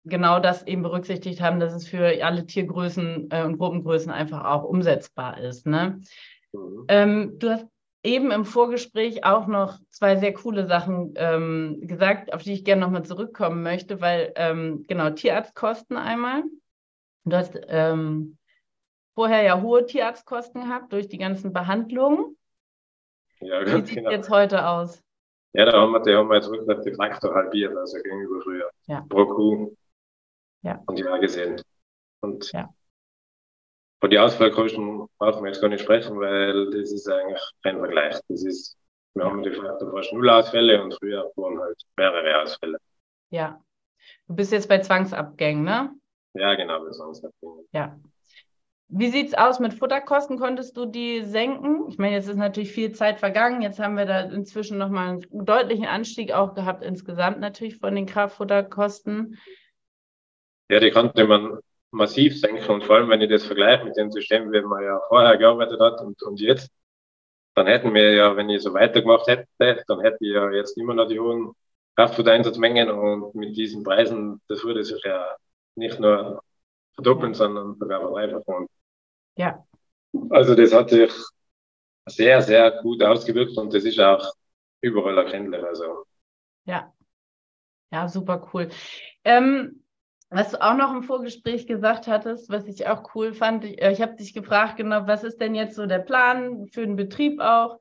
genau 0.06 0.40
das 0.40 0.66
eben 0.68 0.84
berücksichtigt 0.84 1.42
haben, 1.42 1.60
dass 1.60 1.74
es 1.74 1.88
für 1.88 2.24
alle 2.24 2.46
Tiergrößen 2.46 3.30
äh, 3.32 3.44
und 3.44 3.58
Gruppengrößen 3.58 4.12
einfach 4.12 4.46
auch 4.46 4.64
umsetzbar 4.64 5.40
ist. 5.40 5.66
Ne? 5.66 6.00
Mhm. 6.54 6.86
Ähm, 6.88 7.40
du 7.40 7.50
hast 7.50 7.68
eben 8.04 8.32
im 8.32 8.46
Vorgespräch 8.46 9.24
auch 9.26 9.48
noch 9.48 9.80
zwei 9.90 10.16
sehr 10.16 10.34
coole 10.34 10.68
Sachen 10.68 11.14
ähm, 11.16 11.80
gesagt, 11.82 12.34
auf 12.34 12.44
die 12.44 12.54
ich 12.54 12.64
gerne 12.64 12.82
nochmal 12.82 13.04
zurückkommen 13.04 13.64
möchte, 13.64 14.00
weil 14.00 14.32
genau, 14.36 14.84
genau 14.88 15.10
Tierarztkosten 15.10 15.98
einmal. 15.98 16.44
Du 17.26 17.36
hast 17.36 17.60
ähm, 17.68 18.38
vorher 19.16 19.42
ja 19.42 19.60
hohe 19.60 19.86
Tierarztkosten 19.86 20.62
gehabt 20.62 20.94
durch 20.94 21.08
die 21.08 21.18
ganzen 21.18 21.52
Behandlungen. 21.52 22.38
Ja, 23.40 23.62
Wie 23.62 23.66
ganz 23.66 23.90
sieht 23.90 23.98
es 23.98 24.04
genau. 24.04 24.12
jetzt 24.12 24.30
heute 24.30 24.68
aus? 24.68 25.02
Ja, 25.54 25.66
da 25.66 25.80
haben 25.80 25.94
wir, 25.94 26.02
die 26.02 26.14
haben 26.14 26.30
wir 26.30 26.36
jetzt 26.36 26.52
wirklich 26.52 26.84
de 26.84 26.96
facto 26.96 27.34
halbiert, 27.34 27.76
also 27.76 27.98
gegenüber 27.98 28.42
früher. 28.42 28.70
Ja. 28.88 29.06
Pro 29.10 29.26
Kuh. 29.26 29.76
Ja. 30.66 30.82
Und 30.88 30.98
die 30.98 31.06
war 31.06 31.20
gesehen. 31.20 31.62
Und 32.22 32.52
Ja. 32.52 32.74
von 34.02 34.10
die 34.10 34.18
Ausfallkosten 34.18 35.08
brauchen 35.20 35.44
wir 35.44 35.52
jetzt 35.52 35.62
gar 35.62 35.70
nicht 35.70 35.82
sprechen, 35.84 36.20
weil 36.20 36.72
das 36.72 36.92
ist 36.92 37.08
eigentlich 37.08 37.42
kein 37.64 37.78
Vergleich. 37.78 38.20
Das 38.28 38.44
ist, 38.44 38.76
wir 39.14 39.26
haben 39.26 39.44
de 39.44 39.54
facto 39.54 39.92
fast 39.92 40.12
null 40.12 40.28
Ausfälle 40.30 40.82
und 40.84 40.94
früher 40.96 41.32
waren 41.36 41.60
halt 41.60 41.80
mehrere 41.96 42.42
Ausfälle. 42.42 42.78
Ja. 43.30 43.62
Du 44.28 44.36
bist 44.36 44.52
jetzt 44.52 44.68
bei 44.68 44.80
Zwangsabgängen, 44.80 45.64
ne? 45.64 45.92
Ja, 46.34 46.56
genau, 46.56 46.84
das 46.84 46.98
sonst 46.98 47.26
Ja. 47.72 48.00
Wie 48.88 49.10
sieht 49.10 49.28
es 49.30 49.34
aus 49.34 49.60
mit 49.60 49.74
Futterkosten? 49.74 50.38
Konntest 50.38 50.78
du 50.78 50.86
die 50.86 51.24
senken? 51.24 51.88
Ich 51.90 51.98
meine, 51.98 52.16
jetzt 52.16 52.28
ist 52.28 52.38
natürlich 52.38 52.72
viel 52.72 52.92
Zeit 52.92 53.20
vergangen. 53.20 53.62
Jetzt 53.62 53.80
haben 53.80 53.98
wir 53.98 54.06
da 54.06 54.22
inzwischen 54.22 54.78
nochmal 54.78 55.10
einen 55.10 55.46
deutlichen 55.46 55.86
Anstieg 55.86 56.32
auch 56.32 56.54
gehabt, 56.54 56.84
insgesamt 56.84 57.40
natürlich 57.40 57.78
von 57.78 57.96
den 57.96 58.06
Kraftfutterkosten. 58.06 59.40
Ja, 60.70 60.80
die 60.80 60.92
konnte 60.92 61.26
man 61.28 61.60
massiv 61.92 62.40
senken 62.40 62.70
und 62.72 62.84
vor 62.84 62.96
allem, 62.98 63.10
wenn 63.10 63.22
ich 63.22 63.30
das 63.30 63.46
vergleiche 63.46 63.86
mit 63.86 63.96
dem 63.98 64.12
System, 64.12 64.52
wie 64.52 64.62
man 64.62 64.84
ja 64.84 65.00
vorher 65.08 65.38
gearbeitet 65.38 65.80
hat 65.80 66.02
und, 66.02 66.22
und 66.24 66.40
jetzt, 66.40 66.72
dann 67.56 67.68
hätten 67.68 67.94
wir 67.94 68.14
ja, 68.14 68.36
wenn 68.36 68.50
ich 68.50 68.64
so 68.64 68.74
weitergemacht 68.74 69.28
hätte, 69.28 69.48
dann 69.88 70.02
hätte 70.02 70.18
ich 70.22 70.34
ja 70.34 70.50
jetzt 70.52 70.78
immer 70.78 70.94
noch 70.94 71.08
die 71.08 71.20
hohen 71.20 71.54
Kraftfuttereinsatzmengen 71.96 72.90
und 72.92 73.36
mit 73.36 73.56
diesen 73.56 73.84
Preisen, 73.84 74.42
das 74.48 74.64
würde 74.64 74.84
sich 74.84 75.02
ja 75.04 75.36
nicht 75.76 76.00
nur 76.00 76.42
verdoppeln, 76.96 77.34
sondern 77.34 77.76
sogar 77.76 78.02
verdreifachen. 78.02 78.68
Ja. 79.38 79.66
Also 80.30 80.56
das 80.56 80.74
hat 80.74 80.90
sich 80.90 81.12
sehr, 82.08 82.42
sehr 82.42 82.72
gut 82.82 83.04
ausgewirkt 83.04 83.58
und 83.58 83.74
das 83.74 83.84
ist 83.84 84.00
auch 84.00 84.34
überall 84.82 85.18
erkennlich. 85.18 85.64
Also 85.64 86.06
Ja. 86.66 86.94
Ja, 87.92 88.08
super 88.10 88.50
cool. 88.54 88.70
Ähm, 89.24 89.85
was 90.30 90.52
du 90.52 90.62
auch 90.62 90.76
noch 90.76 90.94
im 90.94 91.04
Vorgespräch 91.04 91.68
gesagt 91.68 92.08
hattest, 92.08 92.50
was 92.50 92.68
ich 92.68 92.88
auch 92.88 93.16
cool 93.16 93.34
fand, 93.34 93.64
ich, 93.64 93.82
äh, 93.82 93.92
ich 93.92 94.02
habe 94.02 94.16
dich 94.16 94.34
gefragt, 94.34 94.78
genau, 94.78 95.08
was 95.08 95.24
ist 95.24 95.40
denn 95.40 95.56
jetzt 95.56 95.76
so 95.76 95.86
der 95.86 96.00
Plan 96.00 96.68
für 96.68 96.86
den 96.86 96.96
Betrieb 96.96 97.40
auch? 97.40 97.80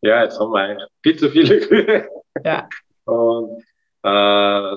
ja, 0.00 0.24
jetzt 0.24 0.38
haben 0.38 0.52
wir 0.52 0.60
eigentlich 0.60 0.88
viel 1.02 1.18
zu 1.18 1.30
viele 1.30 1.60
Kühe. 1.60 2.08
Ja. 2.44 2.68
Und 3.04 3.62
äh, 4.02 4.76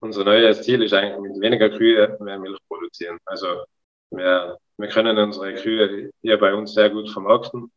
unser 0.00 0.24
neues 0.24 0.62
Ziel 0.62 0.82
ist 0.82 0.92
eigentlich 0.92 1.32
mit 1.32 1.40
weniger 1.40 1.70
Kühe 1.70 2.16
mehr 2.20 2.38
Milch 2.38 2.58
produzieren. 2.68 3.18
Also 3.24 3.64
wir, 4.10 4.58
wir 4.76 4.88
können 4.88 5.18
unsere 5.18 5.54
Kühe 5.54 6.10
hier 6.22 6.38
bei 6.38 6.54
uns 6.54 6.74
sehr 6.74 6.90
gut 6.90 7.10
vermarkten. 7.10 7.70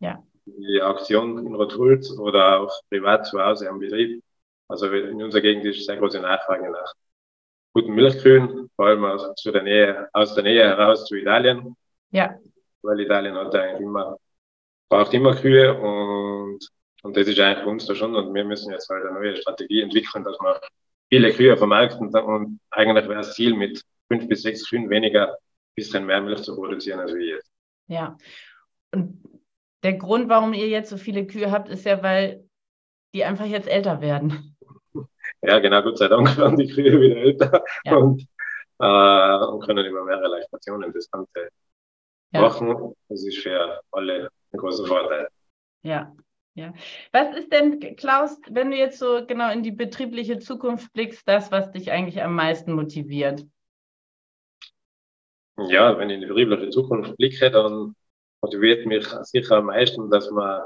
Ja. 0.00 0.22
Die 0.46 0.80
Auktion 0.80 1.46
in 1.46 1.54
Rothulz 1.54 2.10
oder 2.18 2.60
auch 2.60 2.80
privat 2.88 3.26
zu 3.26 3.40
Hause 3.40 3.68
am 3.68 3.80
Betrieb. 3.80 4.22
Also 4.68 4.90
in 4.90 5.22
unserer 5.22 5.42
Gegend 5.42 5.64
ist 5.64 5.84
sehr 5.84 5.96
große 5.96 6.20
Nachfrage 6.20 6.70
nach 6.70 6.94
guten 7.78 7.94
Milchkühen, 7.94 8.68
vor 8.74 8.86
allem 8.86 9.04
aus, 9.04 9.34
zu 9.36 9.52
der 9.52 9.62
Nähe, 9.62 10.08
aus 10.12 10.34
der 10.34 10.42
Nähe 10.42 10.64
heraus 10.64 11.04
zu 11.04 11.14
Italien. 11.14 11.76
Ja. 12.10 12.36
Weil 12.82 13.00
Italien 13.00 13.36
hat 13.36 13.54
eigentlich 13.54 13.82
immer, 13.82 14.16
braucht 14.88 15.14
immer 15.14 15.36
Kühe 15.36 15.72
und, 15.78 16.58
und 17.04 17.16
das 17.16 17.28
ist 17.28 17.38
eigentlich 17.38 17.62
für 17.62 17.70
uns 17.70 17.86
da 17.86 17.94
schon 17.94 18.16
und 18.16 18.34
wir 18.34 18.44
müssen 18.44 18.72
jetzt 18.72 18.88
halt 18.88 19.04
eine 19.04 19.14
neue 19.14 19.36
Strategie 19.36 19.82
entwickeln, 19.82 20.24
dass 20.24 20.36
wir 20.40 20.60
viele 21.08 21.32
Kühe 21.32 21.56
vermarkten 21.56 22.08
und 22.08 22.58
eigentlich 22.70 23.08
wäre 23.08 23.20
das 23.20 23.34
Ziel 23.34 23.54
mit 23.54 23.80
fünf 24.08 24.26
bis 24.28 24.42
sechs 24.42 24.68
Kühen 24.68 24.90
weniger, 24.90 25.38
bisschen 25.76 26.04
mehr 26.04 26.20
Milch 26.20 26.42
zu 26.42 26.56
produzieren 26.56 26.98
als 26.98 27.14
wir 27.14 27.24
jetzt. 27.24 27.48
Ja. 27.86 28.18
Und 28.92 29.22
der 29.84 29.94
Grund, 29.94 30.28
warum 30.28 30.52
ihr 30.52 30.66
jetzt 30.66 30.90
so 30.90 30.96
viele 30.96 31.28
Kühe 31.28 31.52
habt, 31.52 31.68
ist 31.68 31.84
ja, 31.84 32.02
weil 32.02 32.44
die 33.14 33.22
einfach 33.22 33.46
jetzt 33.46 33.68
älter 33.68 34.00
werden. 34.00 34.56
Ja, 35.42 35.58
genau, 35.60 35.82
Gott 35.82 35.98
sei 35.98 36.08
Dank 36.08 36.36
werden 36.36 36.56
die 36.56 36.68
Kühe 36.68 37.00
wieder 37.00 37.16
älter 37.16 37.64
Ja. 37.84 37.96
und, 37.96 38.26
äh, 38.78 39.46
und 39.46 39.60
können 39.64 39.86
über 39.86 40.04
mehrere 40.04 40.28
Laktationen 40.28 40.92
das 40.92 41.10
Ganze 41.10 41.48
Ja. 42.32 42.40
machen. 42.42 42.94
Das 43.08 43.24
ist 43.24 43.38
für 43.38 43.80
alle 43.92 44.30
ein 44.52 44.58
großer 44.58 44.86
Vorteil. 44.86 45.28
Ja, 45.82 46.14
ja. 46.54 46.72
Was 47.12 47.36
ist 47.36 47.52
denn, 47.52 47.78
Klaus, 47.96 48.38
wenn 48.50 48.70
du 48.70 48.76
jetzt 48.76 48.98
so 48.98 49.24
genau 49.26 49.50
in 49.52 49.62
die 49.62 49.70
betriebliche 49.70 50.38
Zukunft 50.38 50.92
blickst, 50.92 51.26
das, 51.28 51.52
was 51.52 51.70
dich 51.70 51.92
eigentlich 51.92 52.20
am 52.22 52.34
meisten 52.34 52.72
motiviert? 52.72 53.46
Ja, 55.68 55.98
wenn 55.98 56.10
ich 56.10 56.14
in 56.16 56.20
die 56.22 56.26
betriebliche 56.26 56.70
Zukunft 56.70 57.16
blicke, 57.16 57.50
dann 57.50 57.94
motiviert 58.42 58.86
mich 58.86 59.06
sicher 59.22 59.56
am 59.56 59.66
meisten, 59.66 60.10
dass 60.10 60.30
man, 60.30 60.62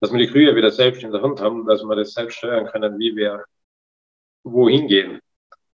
dass 0.00 0.12
wir 0.12 0.18
die 0.18 0.28
Kühe 0.32 0.54
wieder 0.54 0.70
selbst 0.70 1.02
in 1.02 1.12
der 1.12 1.22
Hand 1.22 1.40
haben, 1.40 1.66
dass 1.66 1.82
wir 1.82 1.96
das 1.96 2.12
selbst 2.12 2.36
steuern 2.36 2.66
können, 2.66 2.98
wie 2.98 3.14
wir 3.16 3.44
wohin 4.44 4.86
gehen. 4.88 5.20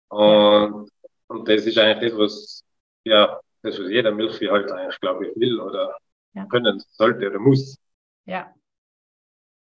Und, 0.08 0.90
und 1.28 1.48
das 1.48 1.66
ist 1.66 1.78
eigentlich 1.78 2.10
das, 2.10 2.18
was, 2.18 2.64
ja, 3.04 3.40
das, 3.62 3.78
was 3.78 3.88
jeder 3.88 4.12
Milchvieh 4.12 4.50
halt 4.50 4.70
eigentlich, 4.70 5.00
glaube 5.00 5.26
ich, 5.26 5.36
will 5.36 5.60
oder 5.60 5.96
Ja. 6.34 6.46
können 6.46 6.82
sollte 6.90 7.28
oder 7.28 7.38
muss. 7.38 7.78
Ja. 8.26 8.54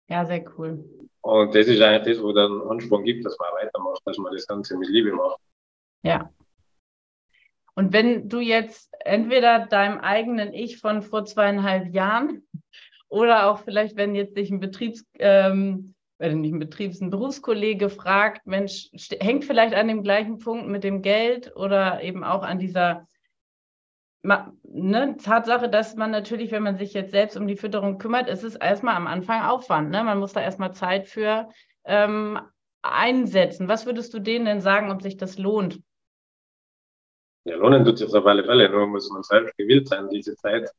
Ja, 0.09 0.25
sehr 0.25 0.43
cool. 0.57 0.83
Und 1.21 1.55
das 1.55 1.67
ist 1.67 1.81
eigentlich 1.81 2.15
das, 2.17 2.23
wo 2.23 2.33
dann 2.33 2.61
Ansporn 2.69 3.05
gibt, 3.05 3.25
dass 3.25 3.37
man 3.39 3.53
weitermacht, 3.53 4.01
dass 4.05 4.17
man 4.17 4.33
das 4.33 4.45
Ganze 4.47 4.77
mit 4.77 4.89
Liebe 4.89 5.13
macht. 5.13 5.39
Ja. 6.03 6.29
Und 7.75 7.93
wenn 7.93 8.27
du 8.27 8.39
jetzt 8.39 8.93
entweder 8.99 9.67
deinem 9.67 9.99
eigenen 9.99 10.53
Ich 10.53 10.79
von 10.79 11.01
vor 11.01 11.23
zweieinhalb 11.25 11.93
Jahren 11.93 12.45
oder 13.11 13.51
auch 13.51 13.59
vielleicht, 13.59 13.97
wenn 13.97 14.15
jetzt 14.15 14.37
dich 14.37 14.49
ein 14.49 14.61
Betriebs, 14.61 15.05
ähm, 15.19 15.93
wenn 16.17 16.39
nicht 16.39 16.53
ein 16.53 16.59
Betriebs-, 16.59 17.01
ein 17.01 17.09
Berufskollege 17.09 17.89
fragt, 17.89 18.47
Mensch, 18.47 18.89
hängt 19.19 19.43
vielleicht 19.43 19.75
an 19.75 19.89
dem 19.89 20.01
gleichen 20.01 20.39
Punkt 20.39 20.67
mit 20.67 20.83
dem 20.83 21.01
Geld 21.01 21.53
oder 21.55 22.01
eben 22.01 22.23
auch 22.23 22.41
an 22.41 22.57
dieser 22.57 23.05
ne, 24.23 25.17
Tatsache, 25.21 25.67
dass 25.67 25.95
man 25.95 26.11
natürlich, 26.11 26.51
wenn 26.51 26.63
man 26.63 26.77
sich 26.77 26.93
jetzt 26.93 27.11
selbst 27.11 27.35
um 27.35 27.47
die 27.47 27.57
Fütterung 27.57 27.97
kümmert, 27.97 28.29
ist 28.29 28.43
es 28.43 28.55
erstmal 28.55 28.95
am 28.95 29.07
Anfang 29.07 29.41
Aufwand. 29.41 29.89
Ne? 29.89 30.03
Man 30.03 30.19
muss 30.19 30.31
da 30.31 30.41
erstmal 30.41 30.73
Zeit 30.73 31.07
für 31.07 31.49
ähm, 31.83 32.39
einsetzen. 32.81 33.67
Was 33.67 33.85
würdest 33.85 34.13
du 34.13 34.19
denen 34.19 34.45
denn 34.45 34.61
sagen, 34.61 34.89
ob 34.89 35.01
sich 35.01 35.17
das 35.17 35.37
lohnt? 35.37 35.81
Ja, 37.43 37.57
lohnen 37.57 37.83
tut 37.83 37.97
sich 37.97 38.13
auf 38.13 38.25
alle 38.25 38.45
Fälle, 38.45 38.69
nur 38.69 38.87
muss 38.87 39.11
man 39.11 39.23
selbst 39.23 39.57
gewillt 39.57 39.89
sein, 39.89 40.07
diese 40.09 40.35
Zeit 40.35 40.71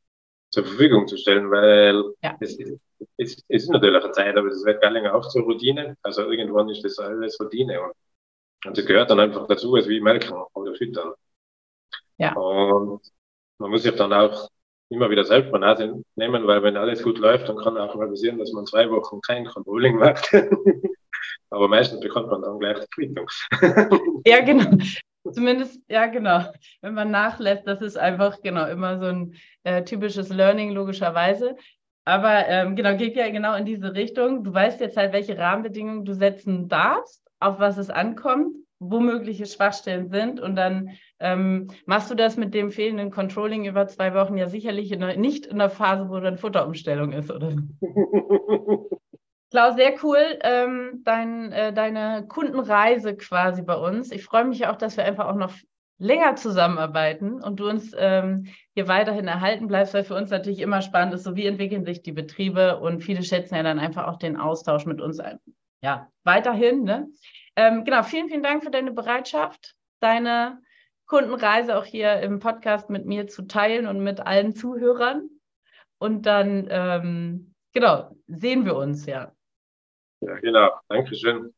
zur 0.53 0.65
Verfügung 0.67 1.09
zu 1.09 1.19
stellen, 1.19 1.51
weil 1.51 2.05
Ja. 2.23 2.37
es, 2.41 2.59
es, 2.59 2.77
es 3.17 3.45
ist 3.49 3.71
natürlich 3.71 4.05
eine 4.05 4.13
Zeit, 4.13 4.37
aber 4.37 4.49
es 4.49 4.65
wird 4.65 4.83
gar 4.83 4.93
länger 4.93 5.15
auch 5.15 5.29
zur 5.29 5.43
Routine. 5.45 5.97
Also 6.03 6.31
irgendwann 6.31 6.69
ist 6.71 6.85
das 6.85 6.99
alles 7.01 7.41
Routine 7.41 7.83
und, 7.83 7.93
und 8.67 8.79
das 8.79 8.87
gehört 8.87 9.11
dann 9.11 9.21
einfach 9.21 9.47
dazu, 9.49 9.75
als 9.75 9.89
wie 9.89 10.01
melken 10.01 10.35
oder 10.55 10.75
füttern. 10.75 11.15
Ja. 12.19 12.35
Und 12.35 13.01
man 13.59 13.71
muss 13.71 13.83
sich 13.83 13.95
dann 13.97 14.13
auch 14.13 14.49
immer 14.91 15.11
wieder 15.11 15.25
selbst 15.25 15.51
mal 15.53 15.59
Nase 15.59 16.03
nehmen, 16.17 16.47
weil 16.47 16.63
wenn 16.63 16.77
alles 16.77 17.03
gut 17.03 17.19
läuft, 17.19 17.49
dann 17.49 17.57
kann 17.57 17.79
auch 17.79 17.95
mal 17.95 18.09
passieren, 18.09 18.39
dass 18.39 18.53
man 18.53 18.67
zwei 18.67 18.91
Wochen 18.91 19.21
kein 19.23 19.47
Controlling 19.47 19.97
macht. 19.97 20.31
aber 21.51 21.69
meistens 21.69 22.01
bekommt 22.01 22.29
man 22.29 22.43
dann 22.43 22.59
gleich 22.59 22.79
die 22.81 22.87
Quittung. 22.89 23.29
Ja, 24.27 24.41
genau. 24.41 24.77
Zumindest, 25.31 25.81
ja, 25.89 26.07
genau. 26.07 26.45
Wenn 26.81 26.95
man 26.95 27.11
nachlässt, 27.11 27.67
das 27.67 27.81
ist 27.81 27.97
einfach, 27.97 28.41
genau, 28.43 28.67
immer 28.67 28.99
so 28.99 29.07
ein 29.07 29.35
äh, 29.63 29.85
typisches 29.85 30.29
Learning, 30.31 30.73
logischerweise. 30.73 31.57
Aber 32.05 32.49
ähm, 32.49 32.75
genau, 32.75 32.97
geht 32.97 33.15
ja 33.17 33.31
genau 33.31 33.55
in 33.55 33.65
diese 33.65 33.95
Richtung. 33.95 34.43
Du 34.43 34.53
weißt 34.53 34.81
jetzt 34.81 34.97
halt, 34.97 35.13
welche 35.13 35.39
Rahmenbedingungen 35.39 36.05
du 36.05 36.15
setzen 36.15 36.69
darfst, 36.69 37.23
auf 37.39 37.61
was 37.61 37.79
es 37.79 37.91
ankommt. 37.91 38.57
womögliche 38.83 39.47
Schwachstellen 39.47 40.09
sind. 40.09 40.41
Und 40.41 40.57
dann 40.57 40.91
ähm, 41.21 41.69
machst 41.87 42.11
du 42.11 42.17
das 42.17 42.37
mit 42.37 42.53
dem 42.53 42.73
fehlenden 42.73 43.11
Controlling 43.13 43.65
über 43.65 43.87
zwei 43.87 44.13
Wochen 44.15 44.37
ja 44.37 44.49
sicherlich 44.49 44.91
in 44.91 45.21
nicht 45.21 45.47
in 45.47 45.59
der 45.59 45.71
Phase, 45.71 46.09
wo 46.11 46.19
dann 46.19 46.37
Futterumstellung 46.37 47.13
ist, 47.13 47.31
oder? 47.31 47.53
Klaus, 49.53 49.77
sehr 49.77 49.93
cool, 50.03 50.39
ähm, 50.45 51.03
dein, 51.05 51.53
äh, 51.53 51.75
deine 51.75 52.27
Kundenreise 52.27 53.15
quasi 53.15 53.61
bei 53.61 53.75
uns. 53.75 54.11
Ich 54.11 54.25
freue 54.25 54.47
mich 54.47 54.67
auch, 54.67 54.77
dass 54.77 54.97
wir 54.97 55.05
einfach 55.05 55.27
auch 55.27 55.35
noch 55.35 55.53
länger 55.99 56.37
zusammenarbeiten 56.37 57.35
und 57.43 57.61
du 57.61 57.69
uns 57.69 57.95
ähm, 57.99 58.47
hier 58.75 58.89
weiterhin 58.89 59.29
erhalten 59.29 59.67
bleibst, 59.67 59.93
weil 59.93 60.05
für 60.05 60.15
uns 60.15 60.31
natürlich 60.31 60.61
immer 60.61 60.81
spannend 60.81 61.13
ist, 61.13 61.25
so 61.25 61.37
wie 61.37 61.45
entwickeln 61.45 61.85
sich 61.85 62.01
die 62.01 62.13
Betriebe 62.13 62.81
und 62.81 63.03
viele 63.03 63.23
schätzen 63.23 63.55
ja 63.55 63.63
dann 63.63 63.79
einfach 63.79 64.09
auch 64.09 64.17
den 64.17 64.39
Austausch 64.39 64.87
mit 64.87 65.03
uns 65.03 65.21
ein. 65.21 65.39
Ja, 65.83 66.09
weiterhin. 66.25 66.85
Ne? 66.85 67.09
Ähm, 67.55 67.85
genau, 67.85 68.05
vielen, 68.05 68.29
vielen 68.29 68.43
Dank 68.43 68.65
für 68.65 68.71
deine 68.71 68.93
Bereitschaft, 68.93 69.75
deine 70.01 70.63
Kundenreise 71.05 71.77
auch 71.77 71.85
hier 71.85 72.21
im 72.21 72.39
Podcast 72.39 72.89
mit 72.89 73.05
mir 73.05 73.27
zu 73.27 73.43
teilen 73.43 73.87
und 73.87 74.03
mit 74.03 74.19
allen 74.19 74.55
Zuhörern. 74.55 75.29
Und 75.99 76.25
dann, 76.25 76.69
ähm, 76.71 77.55
genau, 77.75 78.17
sehen 78.29 78.65
wir 78.65 78.77
uns 78.77 79.05
ja. 79.05 79.31
Ja, 80.23 80.39
genau. 80.39 80.71
Dankeschön. 80.89 81.53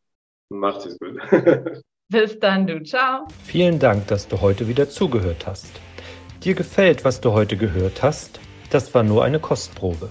Macht 0.48 0.87
es 0.87 0.98
gut. 0.98 1.18
Bis 2.09 2.38
dann, 2.38 2.66
du. 2.66 2.83
Ciao. 2.83 3.27
Vielen 3.44 3.79
Dank, 3.79 4.07
dass 4.07 4.29
du 4.29 4.40
heute 4.40 4.68
wieder 4.68 4.88
zugehört 4.88 5.46
hast. 5.46 5.81
Dir 6.42 6.55
gefällt, 6.55 7.05
was 7.05 7.20
du 7.20 7.33
heute 7.33 7.57
gehört 7.57 8.03
hast? 8.03 8.40
Das 8.70 8.94
war 8.94 9.03
nur 9.03 9.24
eine 9.24 9.38
Kostprobe. 9.38 10.11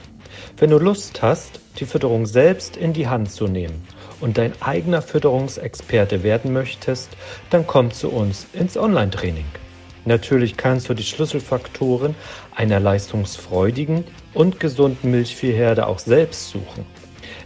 Wenn 0.57 0.69
du 0.69 0.77
Lust 0.77 1.21
hast, 1.21 1.59
die 1.79 1.85
Fütterung 1.85 2.25
selbst 2.25 2.77
in 2.77 2.93
die 2.93 3.07
Hand 3.07 3.31
zu 3.31 3.47
nehmen 3.47 3.87
und 4.19 4.37
dein 4.37 4.53
eigener 4.61 5.01
Fütterungsexperte 5.01 6.23
werden 6.23 6.53
möchtest, 6.53 7.09
dann 7.49 7.65
komm 7.65 7.91
zu 7.91 8.09
uns 8.09 8.47
ins 8.53 8.77
Online-Training. 8.77 9.45
Natürlich 10.05 10.57
kannst 10.57 10.89
du 10.89 10.93
die 10.93 11.03
Schlüsselfaktoren 11.03 12.15
einer 12.53 12.79
leistungsfreudigen 12.79 14.03
und 14.33 14.59
gesunden 14.59 15.11
Milchviehherde 15.11 15.87
auch 15.87 15.99
selbst 15.99 16.49
suchen. 16.49 16.85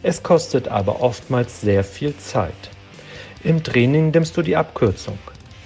Es 0.03 0.23
kostet 0.23 0.67
aber 0.67 1.01
oftmals 1.01 1.61
sehr 1.61 1.83
viel 1.83 2.15
Zeit. 2.17 2.69
Im 3.43 3.63
Training 3.63 4.11
nimmst 4.11 4.37
du 4.37 4.41
die 4.41 4.55
Abkürzung. 4.55 5.17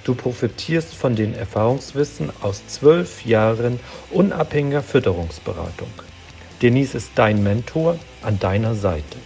Du 0.03 0.15
profitierst 0.15 0.95
von 0.95 1.15
den 1.15 1.35
Erfahrungswissen 1.35 2.31
aus 2.41 2.65
zwölf 2.67 3.25
Jahren 3.25 3.79
unabhängiger 4.09 4.81
Fütterungsberatung. 4.81 5.89
Denise 6.61 6.95
ist 6.95 7.11
dein 7.15 7.43
Mentor 7.43 7.97
an 8.21 8.39
deiner 8.39 8.75
Seite 8.75 9.17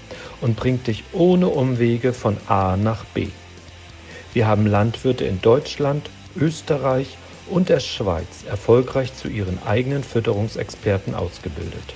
und 0.41 0.55
bringt 0.55 0.87
dich 0.87 1.03
ohne 1.13 1.47
Umwege 1.47 2.13
von 2.13 2.37
A 2.47 2.77
nach 2.77 3.05
B. 3.05 3.27
Wir 4.33 4.47
haben 4.47 4.65
Landwirte 4.65 5.25
in 5.25 5.41
Deutschland, 5.41 6.09
Österreich 6.35 7.17
und 7.49 7.69
der 7.69 7.79
Schweiz 7.79 8.43
erfolgreich 8.49 9.13
zu 9.13 9.27
ihren 9.27 9.59
eigenen 9.65 10.03
Fütterungsexperten 10.03 11.15
ausgebildet. 11.15 11.93